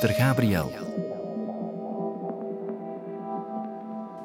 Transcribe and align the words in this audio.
zuster 0.00 0.24
Gabriel. 0.24 0.72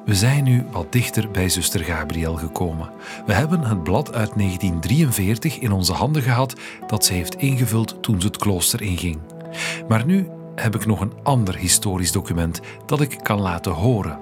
We 0.04 0.14
zijn 0.14 0.44
nu 0.44 0.64
wat 0.70 0.92
dichter 0.92 1.30
bij 1.30 1.48
zuster 1.48 1.80
Gabriel 1.84 2.34
gekomen. 2.34 2.90
We 3.26 3.32
hebben 3.32 3.60
het 3.60 3.82
blad 3.82 4.14
uit 4.14 4.32
1943 4.36 5.58
in 5.58 5.72
onze 5.72 5.92
handen 5.92 6.22
gehad 6.22 6.54
dat 6.86 7.04
ze 7.04 7.12
heeft 7.12 7.34
ingevuld 7.34 8.02
toen 8.02 8.20
ze 8.20 8.26
het 8.26 8.36
klooster 8.36 8.82
inging. 8.82 9.18
Maar 9.88 10.06
nu 10.06 10.28
heb 10.54 10.74
ik 10.74 10.86
nog 10.86 11.00
een 11.00 11.12
ander 11.22 11.56
historisch 11.56 12.12
document 12.12 12.60
dat 12.86 13.00
ik 13.00 13.18
kan 13.22 13.40
laten 13.40 13.72
horen. 13.72 14.18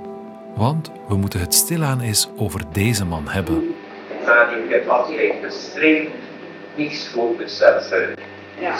Want 0.54 0.90
we 1.08 1.16
moeten 1.16 1.40
het 1.40 1.54
stilaan 1.54 2.00
eens 2.00 2.28
over 2.36 2.60
deze 2.72 3.04
man 3.04 3.28
hebben. 3.28 3.74
ik 4.64 4.70
heb 4.70 4.88
altijd 4.88 5.40
bestreden 5.40 6.12
niets 6.76 7.08
voor 7.08 7.34
mezelf. 7.38 7.90
Ja, 8.60 8.76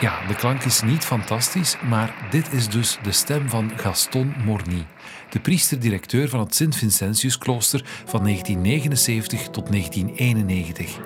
de 0.00 0.34
klank 0.36 0.62
is 0.62 0.82
niet 0.82 1.04
fantastisch, 1.04 1.76
maar 1.88 2.14
dit 2.30 2.52
is 2.52 2.68
dus 2.68 2.98
de 3.02 3.12
stem 3.12 3.48
van 3.48 3.70
Gaston 3.76 4.34
Morny, 4.44 4.86
de 5.30 5.40
priester-directeur 5.40 6.28
van 6.28 6.40
het 6.40 6.54
Sint-Vincentius-klooster 6.54 7.82
van 8.04 8.22
1979 8.22 9.48
tot 9.48 9.70
1991. 9.70 10.98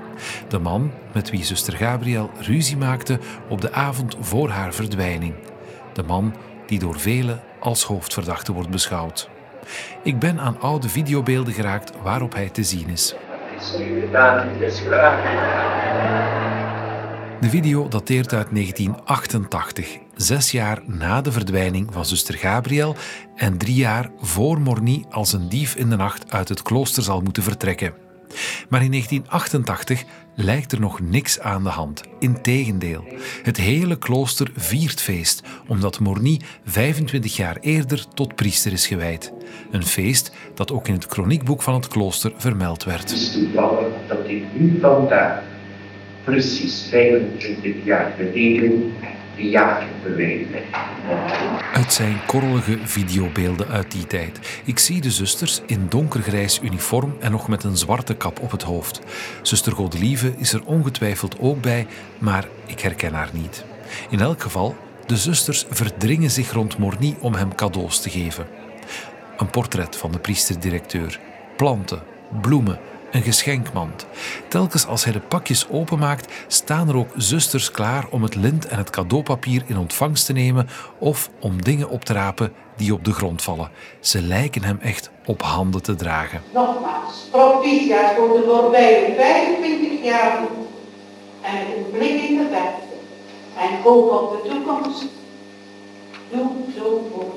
De 0.49 0.59
man 0.59 0.93
met 1.13 1.31
wie 1.31 1.45
zuster 1.45 1.77
Gabriel 1.77 2.31
ruzie 2.41 2.77
maakte 2.77 3.19
op 3.49 3.61
de 3.61 3.73
avond 3.73 4.17
voor 4.21 4.49
haar 4.49 4.75
verdwijning. 4.75 5.35
De 5.93 6.03
man 6.03 6.35
die 6.67 6.79
door 6.79 7.01
velen 7.01 7.41
als 7.61 7.85
hoofdverdachte 7.85 8.53
wordt 8.53 8.71
beschouwd. 8.71 9.29
Ik 10.03 10.19
ben 10.19 10.41
aan 10.41 10.61
oude 10.61 10.89
videobeelden 10.89 11.53
geraakt 11.53 11.93
waarop 12.03 12.35
hij 12.35 12.49
te 12.49 12.63
zien 12.63 12.89
is. 12.89 13.15
De 17.41 17.49
video 17.49 17.89
dateert 17.89 18.33
uit 18.33 18.49
1988, 18.53 19.99
zes 20.17 20.51
jaar 20.51 20.83
na 20.87 21.21
de 21.21 21.33
verdwijning 21.33 21.89
van 21.93 22.05
zuster 22.05 22.35
Gabriel 22.35 22.97
en 23.35 23.59
drie 23.59 23.75
jaar 23.75 24.11
voor 24.19 24.61
Morny 24.61 25.05
als 25.11 25.33
een 25.33 25.49
dief 25.49 25.75
in 25.75 25.91
de 25.91 25.97
nacht 25.97 26.33
uit 26.33 26.49
het 26.49 26.63
klooster 26.63 27.03
zal 27.03 27.21
moeten 27.21 27.43
vertrekken. 27.43 27.93
Maar 28.69 28.83
in 28.83 28.91
1988 28.91 30.05
lijkt 30.35 30.73
er 30.73 30.81
nog 30.81 31.01
niks 31.01 31.41
aan 31.41 31.63
de 31.63 31.69
hand. 31.69 32.03
Integendeel, 32.19 33.05
het 33.43 33.57
hele 33.57 33.99
klooster 33.99 34.51
viert 34.57 35.01
feest, 35.01 35.43
omdat 35.69 36.01
Morny 36.01 36.41
25 36.65 37.37
jaar 37.37 37.57
eerder 37.61 38.05
tot 38.15 38.35
priester 38.35 38.73
is 38.73 38.87
gewijd. 38.87 39.33
Een 39.71 39.87
feest 39.87 40.33
dat 40.55 40.73
ook 40.73 40.89
in 40.89 40.95
het 40.95 41.07
kroniekboek 41.07 41.63
van 41.63 41.75
het 41.75 41.89
klooster 41.89 42.33
vermeld 42.37 42.85
werd. 42.85 43.11
Het 43.11 43.11
is 43.11 43.33
toevallig 43.33 43.87
dat 44.09 44.19
ik 44.27 44.45
nu 44.53 44.79
vandaag, 44.81 45.43
precies 46.31 46.87
25 46.91 47.75
jaar 47.85 48.13
geleden, 48.17 48.93
de 49.37 49.49
jager 49.49 49.89
bewijzen. 50.03 50.63
Het 51.73 51.93
zijn 51.93 52.17
korrelige 52.27 52.79
videobeelden 52.83 53.69
uit 53.69 53.91
die 53.91 54.07
tijd. 54.07 54.61
Ik 54.65 54.79
zie 54.79 55.01
de 55.01 55.11
zusters 55.11 55.61
in 55.67 55.87
donkergrijs 55.89 56.61
uniform 56.63 57.17
en 57.21 57.31
nog 57.31 57.49
met 57.49 57.65
een 57.65 57.77
zwarte 57.77 58.15
kap 58.15 58.41
op 58.41 58.51
het 58.51 58.63
hoofd. 58.63 59.01
Zuster 59.43 59.73
Godelieve 59.73 60.33
is 60.37 60.53
er 60.53 60.65
ongetwijfeld 60.65 61.39
ook 61.41 61.61
bij, 61.61 61.87
maar 62.19 62.49
ik 62.67 62.81
herken 62.81 63.13
haar 63.13 63.31
niet. 63.33 63.65
In 64.11 64.21
elk 64.21 64.43
geval, 64.43 64.77
de 65.07 65.17
zusters 65.17 65.67
verdringen 65.71 66.31
zich 66.31 66.53
rond 66.53 66.79
Morny 66.79 67.17
om 67.21 67.35
hem 67.35 67.55
cadeaus 67.55 68.01
te 68.01 68.11
geven. 68.11 68.47
Een 69.37 69.51
portret 69.51 69.97
van 69.97 70.13
de 70.13 70.19
priester-directeur, 70.19 71.21
planten, 71.57 72.03
bloemen, 72.41 72.79
een 73.11 73.23
geschenkmand. 73.23 74.07
Telkens 74.49 74.87
als 74.87 75.05
hij 75.05 75.13
de 75.13 75.21
pakjes 75.21 75.69
openmaakt, 75.69 76.33
staan 76.47 76.89
er 76.89 76.97
ook 76.97 77.11
zusters 77.17 77.71
klaar 77.71 78.07
om 78.11 78.23
het 78.23 78.35
lint 78.35 78.67
en 78.67 78.79
het 78.79 78.91
cadeaupapier 78.91 79.63
in 79.67 79.79
ontvangst 79.79 80.27
te 80.27 80.33
nemen 80.33 80.69
of 80.99 81.31
om 81.41 81.63
dingen 81.63 81.89
op 81.89 82.05
te 82.05 82.13
rapen 82.13 82.53
die 82.77 82.95
op 82.95 83.05
de 83.05 83.13
grond 83.13 83.43
vallen. 83.43 83.71
Ze 84.01 84.23
lijken 84.23 84.63
hem 84.63 84.79
echt 84.83 85.11
op 85.25 85.43
handen 85.43 85.83
te 85.83 85.95
dragen. 85.95 86.43
Nogmaals, 86.55 87.29
proficiat 87.31 88.15
voor 88.17 88.29
de 88.29 88.43
voorbije 88.47 89.15
25 89.17 90.05
jaar 90.05 90.39
en 91.43 91.57
een 91.57 91.91
blik 91.93 92.23
in 92.23 92.37
de 92.37 92.49
verte 92.51 92.91
en 93.59 93.83
hoop 93.83 94.11
op 94.11 94.43
de 94.43 94.49
toekomst. 94.49 95.05
Doe 96.31 96.51
zo 96.77 97.11
voort. 97.13 97.35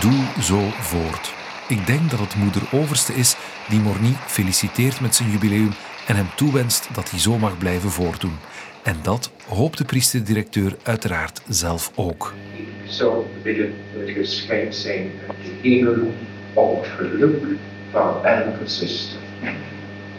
Doe 0.00 0.42
zo 0.42 0.58
voort. 0.80 1.39
Ik 1.70 1.86
denk 1.86 2.10
dat 2.10 2.18
het 2.18 2.34
moeder 2.34 2.62
Overste 2.72 3.12
is 3.12 3.36
die 3.68 3.80
Morny 3.80 4.12
feliciteert 4.26 5.00
met 5.00 5.14
zijn 5.14 5.30
jubileum 5.30 5.70
en 6.06 6.16
hem 6.16 6.26
toewenst 6.36 6.88
dat 6.94 7.10
hij 7.10 7.18
zo 7.18 7.38
mag 7.38 7.58
blijven 7.58 7.90
voortdoen. 7.90 8.36
En 8.82 8.96
dat 9.02 9.30
hoopt 9.48 9.78
de 9.78 9.84
priester-directeur 9.84 10.76
uiteraard 10.82 11.42
zelf 11.48 11.92
ook. 11.94 12.34
Ik 12.56 12.90
zou 12.90 13.24
willen 13.42 13.74
het 13.96 14.10
geschenk 14.10 14.72
zijn 14.72 15.10
uit 15.28 15.36
de 15.44 15.68
hemel 15.68 16.14
op 16.54 16.82
het 16.82 16.90
geluk 16.96 17.44
van 17.90 18.24
elke 18.24 18.68
zuster. 18.68 19.18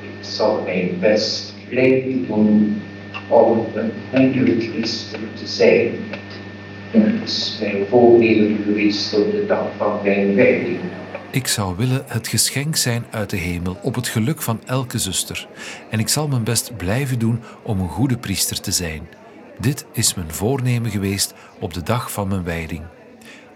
Ik 0.02 0.18
zal 0.20 0.62
mijn 0.64 1.00
best 1.00 1.54
blijven 1.70 2.28
doen 2.28 2.82
om 3.28 3.66
een 4.12 4.34
goede 4.38 4.60
christen 4.60 5.30
te 5.34 5.48
zijn. 5.48 5.92
Het 6.92 7.30
is 7.30 7.58
mijn 7.62 7.86
voornemen 7.90 8.64
geweest 8.66 9.14
op 9.14 9.32
de 9.32 9.46
dag 9.46 9.68
van 9.78 10.00
mijn 10.04 10.36
wijding. 10.36 10.80
Ik 11.32 11.48
zou 11.48 11.76
willen 11.76 12.04
het 12.08 12.28
geschenk 12.28 12.76
zijn 12.76 13.06
uit 13.12 13.30
de 13.30 13.38
hemel 13.38 13.78
op 13.82 13.96
het 13.96 14.08
geluk 14.08 14.42
van 14.42 14.62
elke 14.66 14.98
zuster. 14.98 15.48
En 15.90 16.00
ik 16.00 16.08
zal 16.08 16.28
mijn 16.28 16.44
best 16.44 16.78
blijven 16.78 17.20
doen 17.20 17.40
om 17.64 17.80
een 17.80 17.90
goede 17.90 18.18
priester 18.18 18.62
te 18.62 18.72
zijn. 18.72 19.10
Dit 19.60 19.86
is 19.94 20.14
mijn 20.14 20.34
voornemen 20.34 20.92
geweest 20.92 21.34
op 21.60 21.74
de 21.74 21.84
dag 21.84 22.12
van 22.12 22.28
mijn 22.28 22.44
wijding. 22.44 22.84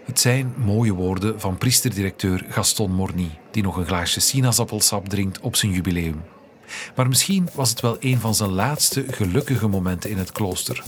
Het 0.04 0.20
zijn 0.20 0.54
mooie 0.56 0.92
woorden 0.92 1.40
van 1.40 1.58
priesterdirecteur 1.58 2.44
Gaston 2.48 2.92
Morny, 2.92 3.30
die 3.50 3.62
nog 3.62 3.76
een 3.76 3.86
glaasje 3.86 4.20
sinaasappelsap 4.20 5.08
drinkt 5.08 5.40
op 5.40 5.56
zijn 5.56 5.72
jubileum. 5.72 6.22
Maar 6.94 7.08
misschien 7.08 7.48
was 7.54 7.70
het 7.70 7.80
wel 7.80 7.96
een 8.00 8.20
van 8.20 8.34
zijn 8.34 8.50
laatste 8.50 9.04
gelukkige 9.10 9.68
momenten 9.68 10.10
in 10.10 10.18
het 10.18 10.32
klooster. 10.32 10.82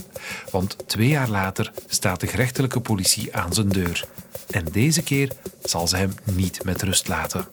Want 0.51 0.87
twee 0.87 1.07
jaar 1.07 1.29
later 1.29 1.71
staat 1.87 2.19
de 2.19 2.27
gerechtelijke 2.27 2.79
politie 2.79 3.35
aan 3.35 3.53
zijn 3.53 3.69
deur. 3.69 4.07
En 4.51 4.65
deze 4.71 5.03
keer 5.03 5.31
zal 5.63 5.87
ze 5.87 5.97
hem 5.97 6.15
niet 6.23 6.63
met 6.63 6.81
rust 6.81 7.07
laten. 7.07 7.47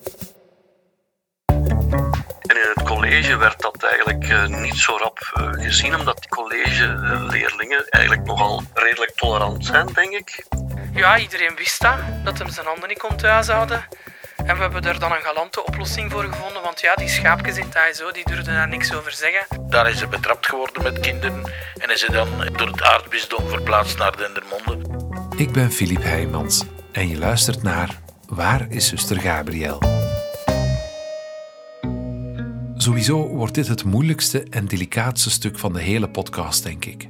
En 2.41 2.55
in 2.55 2.71
het 2.73 2.83
college 2.83 3.37
werd 3.37 3.61
dat 3.61 3.83
eigenlijk 3.83 4.23
eh, 4.23 4.47
niet 4.47 4.75
zo 4.75 4.97
rap 4.97 5.31
eh, 5.33 5.49
gezien, 5.51 5.95
omdat 5.95 6.17
die 6.19 6.29
collegeleerlingen 6.29 7.85
eigenlijk 7.89 8.23
nogal 8.23 8.63
redelijk 8.73 9.11
tolerant 9.15 9.65
zijn, 9.65 9.87
denk 9.93 10.11
ik. 10.11 10.45
Ja, 10.93 11.17
iedereen 11.17 11.55
wist 11.55 11.81
dat, 11.81 11.97
dat 12.23 12.37
hem 12.37 12.49
zijn 12.49 12.65
handen 12.65 12.89
niet 12.89 12.99
kon 12.99 13.15
thuis 13.15 13.47
houden. 13.47 13.85
En 14.35 14.55
we 14.55 14.61
hebben 14.61 14.83
er 14.83 14.99
dan 14.99 15.11
een 15.11 15.21
galante 15.21 15.65
oplossing 15.65 16.11
voor 16.11 16.23
gevonden, 16.23 16.61
want 16.61 16.81
ja, 16.81 16.95
die 16.95 17.07
schaapjes 17.07 17.57
in 17.57 17.73
ASO, 17.73 18.11
die 18.11 18.25
durfden 18.25 18.53
daar 18.53 18.67
niks 18.67 18.93
over 18.93 19.11
zeggen. 19.11 19.69
Daar 19.69 19.89
is 19.89 19.97
ze 19.97 20.07
betrapt 20.07 20.47
geworden 20.47 20.83
met 20.83 20.99
kinderen 20.99 21.51
en 21.77 21.89
is 21.89 21.99
ze 21.99 22.11
dan 22.11 22.27
door 22.57 22.67
het 22.67 22.81
aardbisdom 22.81 23.49
verplaatst 23.49 23.97
naar 23.97 24.17
Dendermonde. 24.17 24.77
Ik 25.35 25.51
ben 25.51 25.71
Filip 25.71 26.03
Heijmans 26.03 26.63
en 26.97 27.07
je 27.07 27.17
luistert 27.17 27.63
naar 27.63 28.01
Waar 28.27 28.71
is 28.71 28.87
zuster 28.87 29.19
Gabriel? 29.19 29.79
Sowieso 32.75 33.27
wordt 33.27 33.53
dit 33.53 33.67
het 33.67 33.83
moeilijkste 33.83 34.43
en 34.43 34.67
delicaatste 34.67 35.29
stuk 35.29 35.59
van 35.59 35.73
de 35.73 35.81
hele 35.81 36.09
podcast, 36.09 36.63
denk 36.63 36.85
ik. 36.85 37.09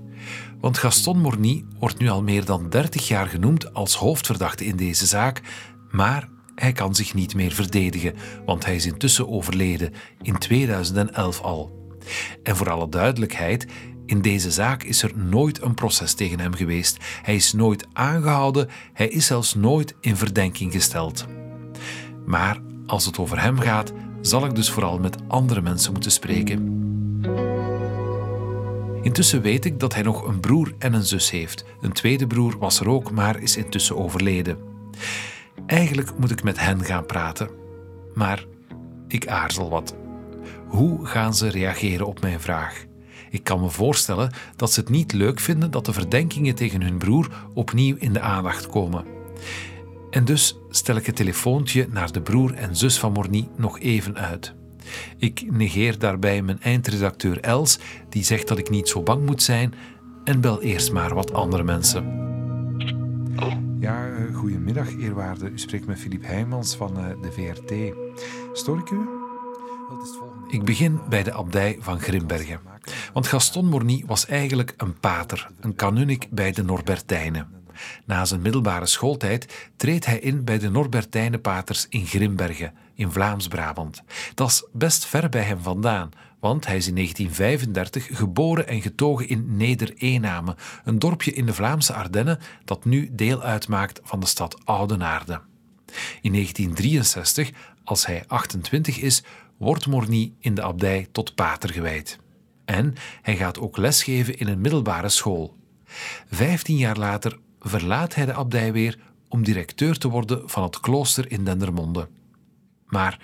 Want 0.60 0.78
Gaston 0.78 1.20
Morny 1.20 1.66
wordt 1.80 2.00
nu 2.00 2.10
al 2.10 2.24
meer 2.24 2.46
dan 2.46 2.70
30 2.70 3.08
jaar 3.08 3.28
genoemd 3.28 3.74
als 3.74 3.96
hoofdverdachte 3.96 4.66
in 4.66 4.76
deze 4.76 5.06
zaak, 5.06 5.42
maar 5.92 6.30
hij 6.56 6.72
kan 6.72 6.96
zich 6.96 7.14
niet 7.14 7.36
meer 7.36 7.52
verdedigen, 7.52 8.14
want 8.46 8.66
hij 8.66 8.76
is 8.76 8.86
intussen 8.86 9.30
overleden, 9.30 9.94
in 10.22 10.38
2011 10.38 11.42
al. 11.42 11.90
En 12.44 12.56
voor 12.56 12.70
alle 12.70 12.90
duidelijkheid, 12.90 13.68
in 14.08 14.22
deze 14.22 14.52
zaak 14.52 14.84
is 14.84 15.04
er 15.04 15.12
nooit 15.16 15.62
een 15.62 15.74
proces 15.74 16.14
tegen 16.14 16.40
hem 16.40 16.54
geweest. 16.54 16.98
Hij 17.22 17.36
is 17.36 17.54
nooit 17.54 17.88
aangehouden, 17.94 18.70
hij 18.94 19.08
is 19.08 19.26
zelfs 19.26 19.56
nooit 19.56 19.96
in 20.00 20.18
verdenking 20.18 20.72
gesteld. 20.72 21.26
Maar 22.26 22.58
als 22.86 23.06
het 23.06 23.18
over 23.20 23.42
hem 23.42 23.60
gaat, 23.60 23.94
zal 24.22 24.46
ik 24.46 24.56
dus 24.56 24.70
vooral 24.70 25.00
met 25.00 25.18
andere 25.28 25.62
mensen 25.62 25.92
moeten 25.92 26.12
spreken. 26.12 26.76
Intussen 29.02 29.42
weet 29.42 29.66
ik 29.66 29.80
dat 29.80 29.94
hij 29.94 30.04
nog 30.04 30.28
een 30.28 30.40
broer 30.40 30.74
en 30.80 30.94
een 30.94 31.06
zus 31.06 31.32
heeft. 31.32 31.66
Een 31.82 31.92
tweede 31.92 32.28
broer 32.28 32.58
was 32.58 32.80
er 32.80 32.90
ook, 32.90 33.12
maar 33.12 33.42
is 33.42 33.58
intussen 33.58 33.98
overleden. 33.98 34.58
Eigenlijk 35.66 36.18
moet 36.18 36.32
ik 36.32 36.44
met 36.44 36.60
hen 36.60 36.84
gaan 36.84 37.06
praten, 37.06 37.50
maar 38.14 38.46
ik 39.08 39.28
aarzel 39.28 39.70
wat. 39.70 39.96
Hoe 40.68 41.06
gaan 41.06 41.34
ze 41.36 41.50
reageren 41.50 42.08
op 42.08 42.22
mijn 42.22 42.40
vraag? 42.40 42.86
Ik 43.30 43.44
kan 43.44 43.62
me 43.62 43.70
voorstellen 43.70 44.32
dat 44.56 44.72
ze 44.72 44.80
het 44.80 44.90
niet 44.90 45.14
leuk 45.14 45.40
vinden 45.40 45.72
dat 45.72 45.86
de 45.86 45.94
verdenkingen 45.94 46.56
tegen 46.56 46.82
hun 46.82 46.98
broer 46.98 47.48
opnieuw 47.54 47.96
in 48.00 48.14
de 48.14 48.22
aandacht 48.22 48.68
komen. 48.68 49.06
En 50.10 50.26
dus 50.26 50.58
stel 50.70 50.96
ik 50.96 51.06
het 51.06 51.16
telefoontje 51.16 51.88
naar 51.92 52.12
de 52.12 52.22
broer 52.22 52.54
en 52.54 52.76
zus 52.76 53.00
van 53.00 53.12
Morny 53.12 53.48
nog 53.56 53.80
even 53.80 54.18
uit. 54.18 54.54
Ik 55.18 55.52
negeer 55.52 56.00
daarbij 56.00 56.42
mijn 56.42 56.62
eindredacteur 56.62 57.40
Els, 57.40 57.80
die 58.10 58.24
zegt 58.24 58.48
dat 58.48 58.58
ik 58.58 58.70
niet 58.70 58.90
zo 58.90 59.02
bang 59.04 59.26
moet 59.26 59.44
zijn, 59.44 59.74
en 60.24 60.42
bel 60.42 60.62
eerst 60.62 60.92
maar 60.92 61.14
wat 61.14 61.34
andere 61.34 61.64
mensen. 61.64 62.26
Ja, 63.80 64.08
uh, 64.08 64.36
goedemiddag 64.36 64.98
eerwaarde. 64.98 65.50
U 65.50 65.60
spreekt 65.60 65.86
met 65.86 66.00
Filip 66.00 66.26
Heijmans 66.26 66.76
van 66.76 67.00
uh, 67.00 67.06
de 67.22 67.32
VRT. 67.32 67.96
Stoor 68.54 68.80
ik 68.80 68.90
u? 68.90 69.00
Ik 70.48 70.64
begin 70.64 71.00
bij 71.10 71.24
de 71.24 71.34
abdij 71.34 71.78
van 71.80 72.00
Grimbergen. 72.00 72.60
Want 73.14 73.28
Gaston 73.28 73.66
Morny 73.66 74.04
was 74.06 74.26
eigenlijk 74.26 74.74
een 74.78 75.00
pater, 75.00 75.48
een 75.60 75.76
kanunnik 75.76 76.28
bij 76.30 76.52
de 76.52 76.64
Norbertijnen. 76.64 77.58
Na 78.06 78.26
zijn 78.26 78.42
middelbare 78.42 78.86
schooltijd 78.86 79.70
treedt 79.76 80.06
hij 80.06 80.20
in 80.20 80.44
bij 80.44 80.60
de 80.60 80.70
Norbertijnenpaters 80.70 81.86
in 81.90 82.06
Grimbergen, 82.06 82.74
in 82.94 83.12
Vlaams-Brabant. 83.12 84.04
Dat 84.34 84.50
is 84.50 84.64
best 84.74 85.06
ver 85.06 85.30
bij 85.30 85.42
hem 85.42 85.62
vandaan, 85.62 86.10
want 86.40 86.66
hij 86.66 86.76
is 86.76 86.88
in 86.88 86.96
1935 86.96 88.18
geboren 88.18 88.68
en 88.68 88.82
getogen 88.82 89.30
in 89.30 89.58
Neder-Eename, 89.58 90.56
een 90.84 91.00
dorpje 91.00 91.34
in 91.34 91.46
de 91.46 91.54
Vlaamse 91.54 91.94
Ardennen 91.94 92.40
dat 92.66 92.86
nu 92.86 93.10
deel 93.12 93.42
uitmaakt 93.42 94.00
van 94.04 94.20
de 94.20 94.26
stad 94.26 94.66
Oudenaarde. 94.66 95.42
In 96.22 96.32
1963, 96.32 97.52
als 97.84 98.06
hij 98.06 98.24
28 98.28 99.00
is, 99.00 99.24
wordt 99.58 99.88
Morny 99.88 100.34
in 100.40 100.56
de 100.56 100.62
abdij 100.62 101.08
tot 101.12 101.36
pater 101.36 101.74
gewijd. 101.74 102.20
En 102.68 102.94
hij 103.22 103.36
gaat 103.36 103.60
ook 103.60 103.78
lesgeven 103.78 104.38
in 104.38 104.48
een 104.48 104.62
middelbare 104.62 105.10
school. 105.10 105.56
Vijftien 106.30 106.78
jaar 106.78 106.98
later 106.98 107.38
verlaat 107.60 108.16
hij 108.16 108.26
de 108.26 108.34
abdij 108.34 108.72
weer 108.72 108.98
om 109.30 109.44
directeur 109.44 109.98
te 109.98 110.10
worden 110.10 110.50
van 110.50 110.64
het 110.64 110.80
klooster 110.80 111.32
in 111.32 111.44
Dendermonde. 111.44 112.08
Maar 112.86 113.20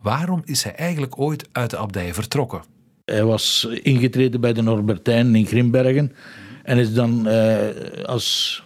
waarom 0.00 0.42
is 0.44 0.62
hij 0.62 0.74
eigenlijk 0.74 1.18
ooit 1.18 1.48
uit 1.52 1.70
de 1.70 1.76
abdij 1.76 2.14
vertrokken? 2.14 2.62
Hij 3.04 3.24
was 3.24 3.68
ingetreden 3.82 4.40
bij 4.40 4.52
de 4.52 4.62
Norbertijnen 4.62 5.34
in 5.34 5.46
Grimbergen 5.46 6.12
en 6.62 6.78
is 6.78 6.94
dan 6.94 7.26
eh, 7.26 8.04
als 8.04 8.62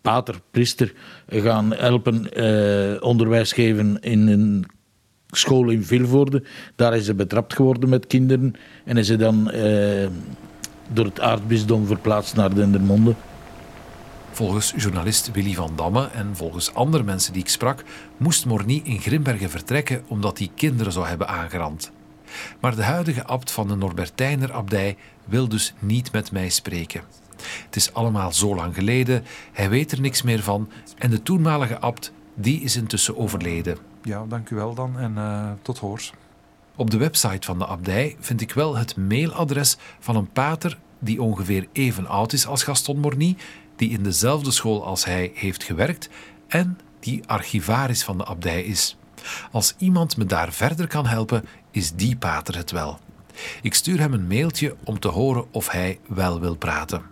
pater, 0.00 0.40
priester, 0.50 0.92
gaan 1.28 1.74
helpen 1.74 2.32
eh, 2.32 3.02
onderwijs 3.02 3.52
geven 3.52 4.00
in 4.00 4.26
een 4.28 4.66
school 5.36 5.70
in 5.70 5.84
Vilvoorde. 5.84 6.42
Daar 6.76 6.96
is 6.96 7.06
hij 7.06 7.14
betrapt 7.14 7.54
geworden 7.54 7.88
met 7.88 8.06
kinderen 8.06 8.54
en 8.84 8.96
is 8.96 9.08
hij 9.08 9.16
dan 9.16 9.50
eh, 9.50 10.08
door 10.92 11.04
het 11.04 11.20
aardbisdom 11.20 11.86
verplaatst 11.86 12.36
naar 12.36 12.54
Dendermonde. 12.54 13.14
Volgens 14.30 14.72
journalist 14.76 15.30
Willy 15.32 15.54
van 15.54 15.72
Damme 15.76 16.08
en 16.14 16.30
volgens 16.32 16.74
andere 16.74 17.02
mensen 17.02 17.32
die 17.32 17.42
ik 17.42 17.48
sprak, 17.48 17.84
moest 18.16 18.46
Morny 18.46 18.80
in 18.84 19.00
Grimbergen 19.00 19.50
vertrekken 19.50 20.02
omdat 20.06 20.38
hij 20.38 20.50
kinderen 20.54 20.92
zou 20.92 21.06
hebben 21.06 21.28
aangerand. 21.28 21.90
Maar 22.60 22.76
de 22.76 22.82
huidige 22.82 23.24
abt 23.24 23.50
van 23.50 23.68
de 23.68 23.74
Norbertijner 23.74 24.52
abdij 24.52 24.96
wil 25.24 25.48
dus 25.48 25.74
niet 25.78 26.12
met 26.12 26.32
mij 26.32 26.48
spreken. 26.48 27.02
Het 27.64 27.76
is 27.76 27.92
allemaal 27.92 28.32
zo 28.32 28.54
lang 28.54 28.74
geleden, 28.74 29.24
hij 29.52 29.68
weet 29.68 29.92
er 29.92 30.00
niks 30.00 30.22
meer 30.22 30.42
van 30.42 30.68
en 30.98 31.10
de 31.10 31.22
toenmalige 31.22 31.78
abt 31.78 32.12
die 32.34 32.60
is 32.60 32.76
intussen 32.76 33.16
overleden. 33.16 33.78
Ja, 34.06 34.24
dank 34.28 34.50
u 34.50 34.56
wel 34.56 34.74
dan 34.74 34.98
en 34.98 35.12
uh, 35.12 35.50
tot 35.62 35.78
hoors. 35.78 36.12
Op 36.76 36.90
de 36.90 36.96
website 36.96 37.46
van 37.46 37.58
de 37.58 37.66
abdij 37.66 38.16
vind 38.20 38.40
ik 38.40 38.52
wel 38.52 38.76
het 38.76 38.96
mailadres 38.96 39.76
van 39.98 40.16
een 40.16 40.32
pater 40.32 40.78
die 40.98 41.22
ongeveer 41.22 41.68
even 41.72 42.06
oud 42.06 42.32
is 42.32 42.46
als 42.46 42.62
Gaston 42.62 42.98
Morny 42.98 43.36
die 43.76 43.90
in 43.90 44.02
dezelfde 44.02 44.50
school 44.50 44.84
als 44.84 45.04
hij 45.04 45.30
heeft 45.34 45.62
gewerkt 45.62 46.08
en 46.48 46.78
die 47.00 47.22
archivaris 47.26 48.04
van 48.04 48.18
de 48.18 48.24
abdij 48.24 48.62
is. 48.62 48.96
Als 49.52 49.74
iemand 49.78 50.16
me 50.16 50.24
daar 50.24 50.52
verder 50.52 50.86
kan 50.86 51.06
helpen, 51.06 51.44
is 51.70 51.92
die 51.92 52.16
pater 52.16 52.56
het 52.56 52.70
wel. 52.70 52.98
Ik 53.62 53.74
stuur 53.74 53.98
hem 53.98 54.12
een 54.12 54.26
mailtje 54.26 54.76
om 54.84 54.98
te 54.98 55.08
horen 55.08 55.44
of 55.50 55.68
hij 55.68 55.98
wel 56.06 56.40
wil 56.40 56.56
praten. 56.56 57.02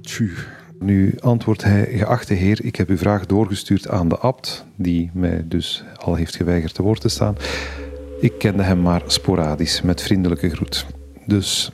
Tju. 0.00 0.55
Nu 0.78 1.14
antwoordt 1.20 1.62
hij, 1.62 1.86
geachte 1.96 2.34
heer, 2.34 2.64
ik 2.64 2.76
heb 2.76 2.88
uw 2.88 2.96
vraag 2.96 3.26
doorgestuurd 3.26 3.88
aan 3.88 4.08
de 4.08 4.18
abt, 4.18 4.64
die 4.76 5.10
mij 5.14 5.44
dus 5.48 5.84
al 5.96 6.14
heeft 6.14 6.36
geweigerd 6.36 6.74
te 6.74 6.82
woord 6.82 7.00
te 7.00 7.08
staan. 7.08 7.36
Ik 8.20 8.32
kende 8.38 8.62
hem 8.62 8.80
maar 8.80 9.02
sporadisch, 9.06 9.82
met 9.82 10.02
vriendelijke 10.02 10.50
groet. 10.50 10.86
Dus 11.26 11.70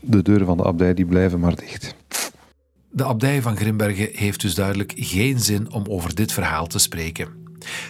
de 0.00 0.22
deuren 0.22 0.46
van 0.46 0.56
de 0.56 0.64
abdij 0.64 0.94
die 0.94 1.06
blijven 1.06 1.40
maar 1.40 1.56
dicht. 1.56 1.94
De 2.90 3.04
abdij 3.04 3.42
van 3.42 3.56
Grimbergen 3.56 4.08
heeft 4.12 4.40
dus 4.40 4.54
duidelijk 4.54 4.92
geen 4.96 5.40
zin 5.40 5.72
om 5.72 5.84
over 5.88 6.14
dit 6.14 6.32
verhaal 6.32 6.66
te 6.66 6.78
spreken. 6.78 7.28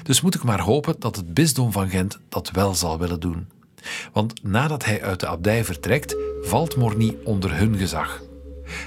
Dus 0.03 0.21
moet 0.21 0.35
ik 0.35 0.43
maar 0.43 0.61
hopen 0.61 0.95
dat 0.99 1.17
het 1.17 1.35
bisdom 1.35 1.73
van 1.73 1.89
Gent 1.89 2.19
dat 2.29 2.51
wel 2.51 2.75
zal 2.75 2.99
willen 2.99 3.21
doen. 3.21 3.47
Want 4.13 4.43
nadat 4.43 4.85
hij 4.85 5.03
uit 5.03 5.21
de 5.21 5.27
abdij 5.27 5.65
vertrekt, 5.65 6.17
valt 6.43 6.77
Morny 6.77 7.17
onder 7.25 7.57
hun 7.57 7.77
gezag. 7.77 8.23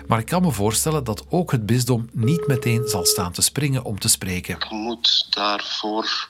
Maar 0.07 0.19
ik 0.19 0.25
kan 0.25 0.41
me 0.41 0.51
voorstellen 0.51 1.03
dat 1.03 1.23
ook 1.29 1.51
het 1.51 1.65
bisdom 1.65 2.09
niet 2.11 2.47
meteen 2.47 2.87
zal 2.87 3.05
staan 3.05 3.31
te 3.31 3.41
springen 3.41 3.83
om 3.83 3.99
te 3.99 4.09
spreken. 4.09 4.55
Ik 4.55 4.69
moet 4.69 5.27
daarvoor 5.29 6.29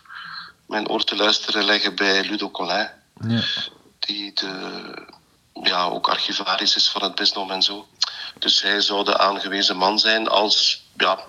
mijn 0.68 0.89
oor 0.89 1.03
te 1.03 1.15
luisteren 1.15 1.63
leggen 1.63 1.95
bij 1.95 2.24
Ludo 2.24 2.50
Collin, 2.50 2.89
ja. 3.27 3.44
die 4.00 4.33
de 4.33 4.50
ja, 5.63 5.83
ook 5.83 6.09
archivaris 6.09 6.75
is 6.75 6.89
van 6.89 7.03
het 7.03 7.15
bisdom 7.15 7.51
en 7.51 7.62
zo. 7.62 7.88
Dus 8.39 8.62
hij 8.62 8.81
zou 8.81 9.03
de 9.03 9.18
aangewezen 9.18 9.77
man 9.77 10.00
zijn 10.00 10.27
als, 10.27 10.86
ja, 10.98 11.19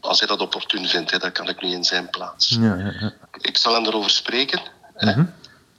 als 0.00 0.18
hij 0.18 0.28
dat 0.28 0.40
opportun 0.40 0.86
vindt. 0.86 1.10
Hè, 1.10 1.18
dat 1.18 1.32
kan 1.32 1.48
ik 1.48 1.62
niet 1.62 1.72
in 1.72 1.84
zijn 1.84 2.10
plaats. 2.10 2.48
Ja, 2.48 2.76
ja, 2.76 2.92
ja. 3.00 3.12
Ik 3.40 3.56
zal 3.56 3.74
hem 3.74 3.84
erover 3.84 4.10
spreken. 4.10 4.60
Mhm. 4.98 5.24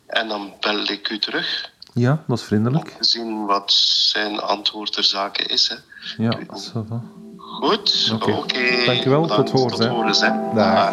En 0.07 0.27
dan 0.27 0.53
bel 0.59 0.89
ik 0.89 1.09
u 1.09 1.19
terug. 1.19 1.71
Ja, 1.94 2.24
dat 2.28 2.38
is 2.38 2.44
vriendelijk. 2.44 2.84
Om 2.84 3.01
te 3.01 3.07
zien 3.07 3.45
wat 3.45 3.72
zijn 4.12 4.40
antwoord 4.40 4.92
ter 4.94 5.04
zake 5.04 5.44
is. 5.44 5.68
Hè. 5.68 5.75
Ja, 6.24 6.30
dat 6.48 6.57
is 6.57 6.72
wel. 6.74 7.04
Goed, 7.38 8.10
oké. 8.13 8.31
Okay. 8.31 8.68
Okay. 8.68 8.86
Dankjewel, 8.86 9.28
tot 9.28 9.51
horen. 9.51 9.78
Tot 9.78 9.88
horen, 9.88 10.16
hè. 10.16 10.54
Daar. 10.56 10.92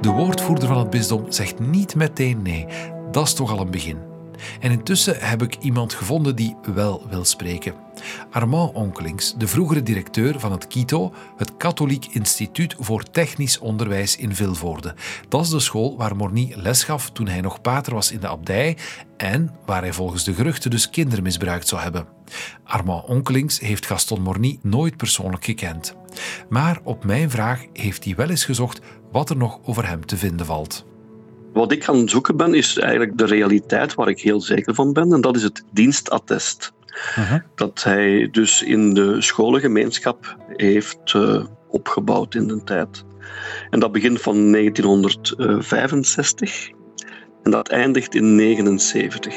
De 0.00 0.10
woordvoerder 0.10 0.68
van 0.68 0.78
het 0.78 0.90
bisdom 0.90 1.32
zegt 1.32 1.58
niet 1.58 1.94
meteen 1.94 2.42
nee. 2.42 2.66
Dat 3.10 3.26
is 3.26 3.34
toch 3.34 3.52
al 3.52 3.60
een 3.60 3.70
begin. 3.70 3.98
En 4.60 4.70
intussen 4.70 5.16
heb 5.18 5.42
ik 5.42 5.56
iemand 5.60 5.94
gevonden 5.94 6.36
die 6.36 6.56
wel 6.74 7.02
wil 7.08 7.24
spreken. 7.24 7.83
Armand 8.30 8.74
Onkelings, 8.74 9.34
de 9.34 9.48
vroegere 9.48 9.82
directeur 9.82 10.40
van 10.40 10.52
het 10.52 10.66
KITO, 10.66 11.12
het 11.36 11.56
Katholiek 11.56 12.06
Instituut 12.06 12.74
voor 12.78 13.02
Technisch 13.02 13.58
Onderwijs 13.58 14.16
in 14.16 14.34
Vilvoorde. 14.34 14.94
Dat 15.28 15.44
is 15.44 15.50
de 15.50 15.60
school 15.60 15.96
waar 15.96 16.16
Morny 16.16 16.52
les 16.56 16.84
gaf 16.84 17.10
toen 17.10 17.28
hij 17.28 17.40
nog 17.40 17.60
pater 17.60 17.94
was 17.94 18.12
in 18.12 18.20
de 18.20 18.28
abdij 18.28 18.76
en 19.16 19.54
waar 19.66 19.82
hij 19.82 19.92
volgens 19.92 20.24
de 20.24 20.34
geruchten 20.34 20.70
dus 20.70 20.90
kinderen 20.90 21.24
misbruikt 21.24 21.68
zou 21.68 21.82
hebben. 21.82 22.06
Armand 22.64 23.06
Onkelings 23.06 23.60
heeft 23.60 23.86
Gaston 23.86 24.22
Morny 24.22 24.58
nooit 24.62 24.96
persoonlijk 24.96 25.44
gekend. 25.44 25.94
Maar 26.48 26.80
op 26.82 27.04
mijn 27.04 27.30
vraag 27.30 27.64
heeft 27.72 28.04
hij 28.04 28.14
wel 28.14 28.30
eens 28.30 28.44
gezocht 28.44 28.80
wat 29.12 29.30
er 29.30 29.36
nog 29.36 29.60
over 29.64 29.88
hem 29.88 30.06
te 30.06 30.16
vinden 30.16 30.46
valt. 30.46 30.84
Wat 31.52 31.72
ik 31.72 31.84
gaan 31.84 32.08
zoeken 32.08 32.36
ben, 32.36 32.54
is 32.54 32.78
eigenlijk 32.78 33.18
de 33.18 33.26
realiteit 33.26 33.94
waar 33.94 34.08
ik 34.08 34.20
heel 34.20 34.40
zeker 34.40 34.74
van 34.74 34.92
ben, 34.92 35.12
en 35.12 35.20
dat 35.20 35.36
is 35.36 35.42
het 35.42 35.64
dienstattest. 35.72 36.72
Dat 37.54 37.82
hij 37.82 38.28
dus 38.30 38.62
in 38.62 38.94
de 38.94 39.22
scholengemeenschap 39.22 40.36
heeft 40.48 41.12
uh, 41.16 41.44
opgebouwd 41.68 42.34
in 42.34 42.46
de 42.46 42.64
tijd. 42.64 43.04
En 43.70 43.80
dat 43.80 43.92
begint 43.92 44.20
van 44.20 44.52
1965 44.52 46.70
en 47.42 47.50
dat 47.50 47.68
eindigt 47.68 48.14
in 48.14 48.36
1979. 48.36 49.34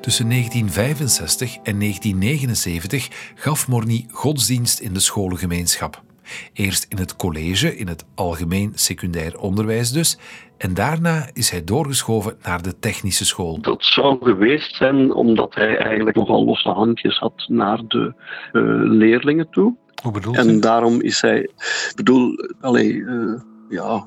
Tussen 0.00 0.28
1965 0.28 1.56
en 1.62 1.78
1979 1.78 3.08
gaf 3.34 3.68
Morny 3.68 4.06
godsdienst 4.10 4.80
in 4.80 4.92
de 4.92 5.00
scholengemeenschap. 5.00 6.04
Eerst 6.52 6.86
in 6.88 6.98
het 6.98 7.16
college, 7.16 7.76
in 7.76 7.88
het 7.88 8.04
algemeen 8.14 8.72
secundair 8.74 9.38
onderwijs 9.38 9.92
dus, 9.92 10.18
en 10.58 10.74
daarna 10.74 11.28
is 11.32 11.50
hij 11.50 11.64
doorgeschoven 11.64 12.36
naar 12.42 12.62
de 12.62 12.78
technische 12.78 13.24
school. 13.24 13.60
Dat 13.60 13.84
zou 13.84 14.18
geweest 14.24 14.76
zijn 14.76 15.12
omdat 15.12 15.54
hij 15.54 15.76
eigenlijk 15.78 16.16
nogal 16.16 16.44
losse 16.44 16.68
handjes 16.68 17.18
had 17.18 17.44
naar 17.48 17.80
de 17.88 18.14
uh, 18.52 18.62
leerlingen 18.98 19.50
toe. 19.50 19.74
Hoe 20.02 20.12
bedoel 20.12 20.32
je? 20.32 20.38
En 20.38 20.60
daarom 20.60 21.00
is 21.00 21.20
hij, 21.20 21.38
ik 21.40 21.92
bedoel, 21.94 22.34
allee, 22.60 22.92
uh, 22.92 23.40
ja, 23.68 24.04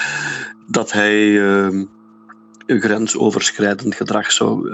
dat 0.78 0.92
hij 0.92 1.26
uh, 1.26 1.86
een 2.66 2.80
grensoverschrijdend 2.80 3.94
gedrag 3.94 4.32
zou 4.32 4.70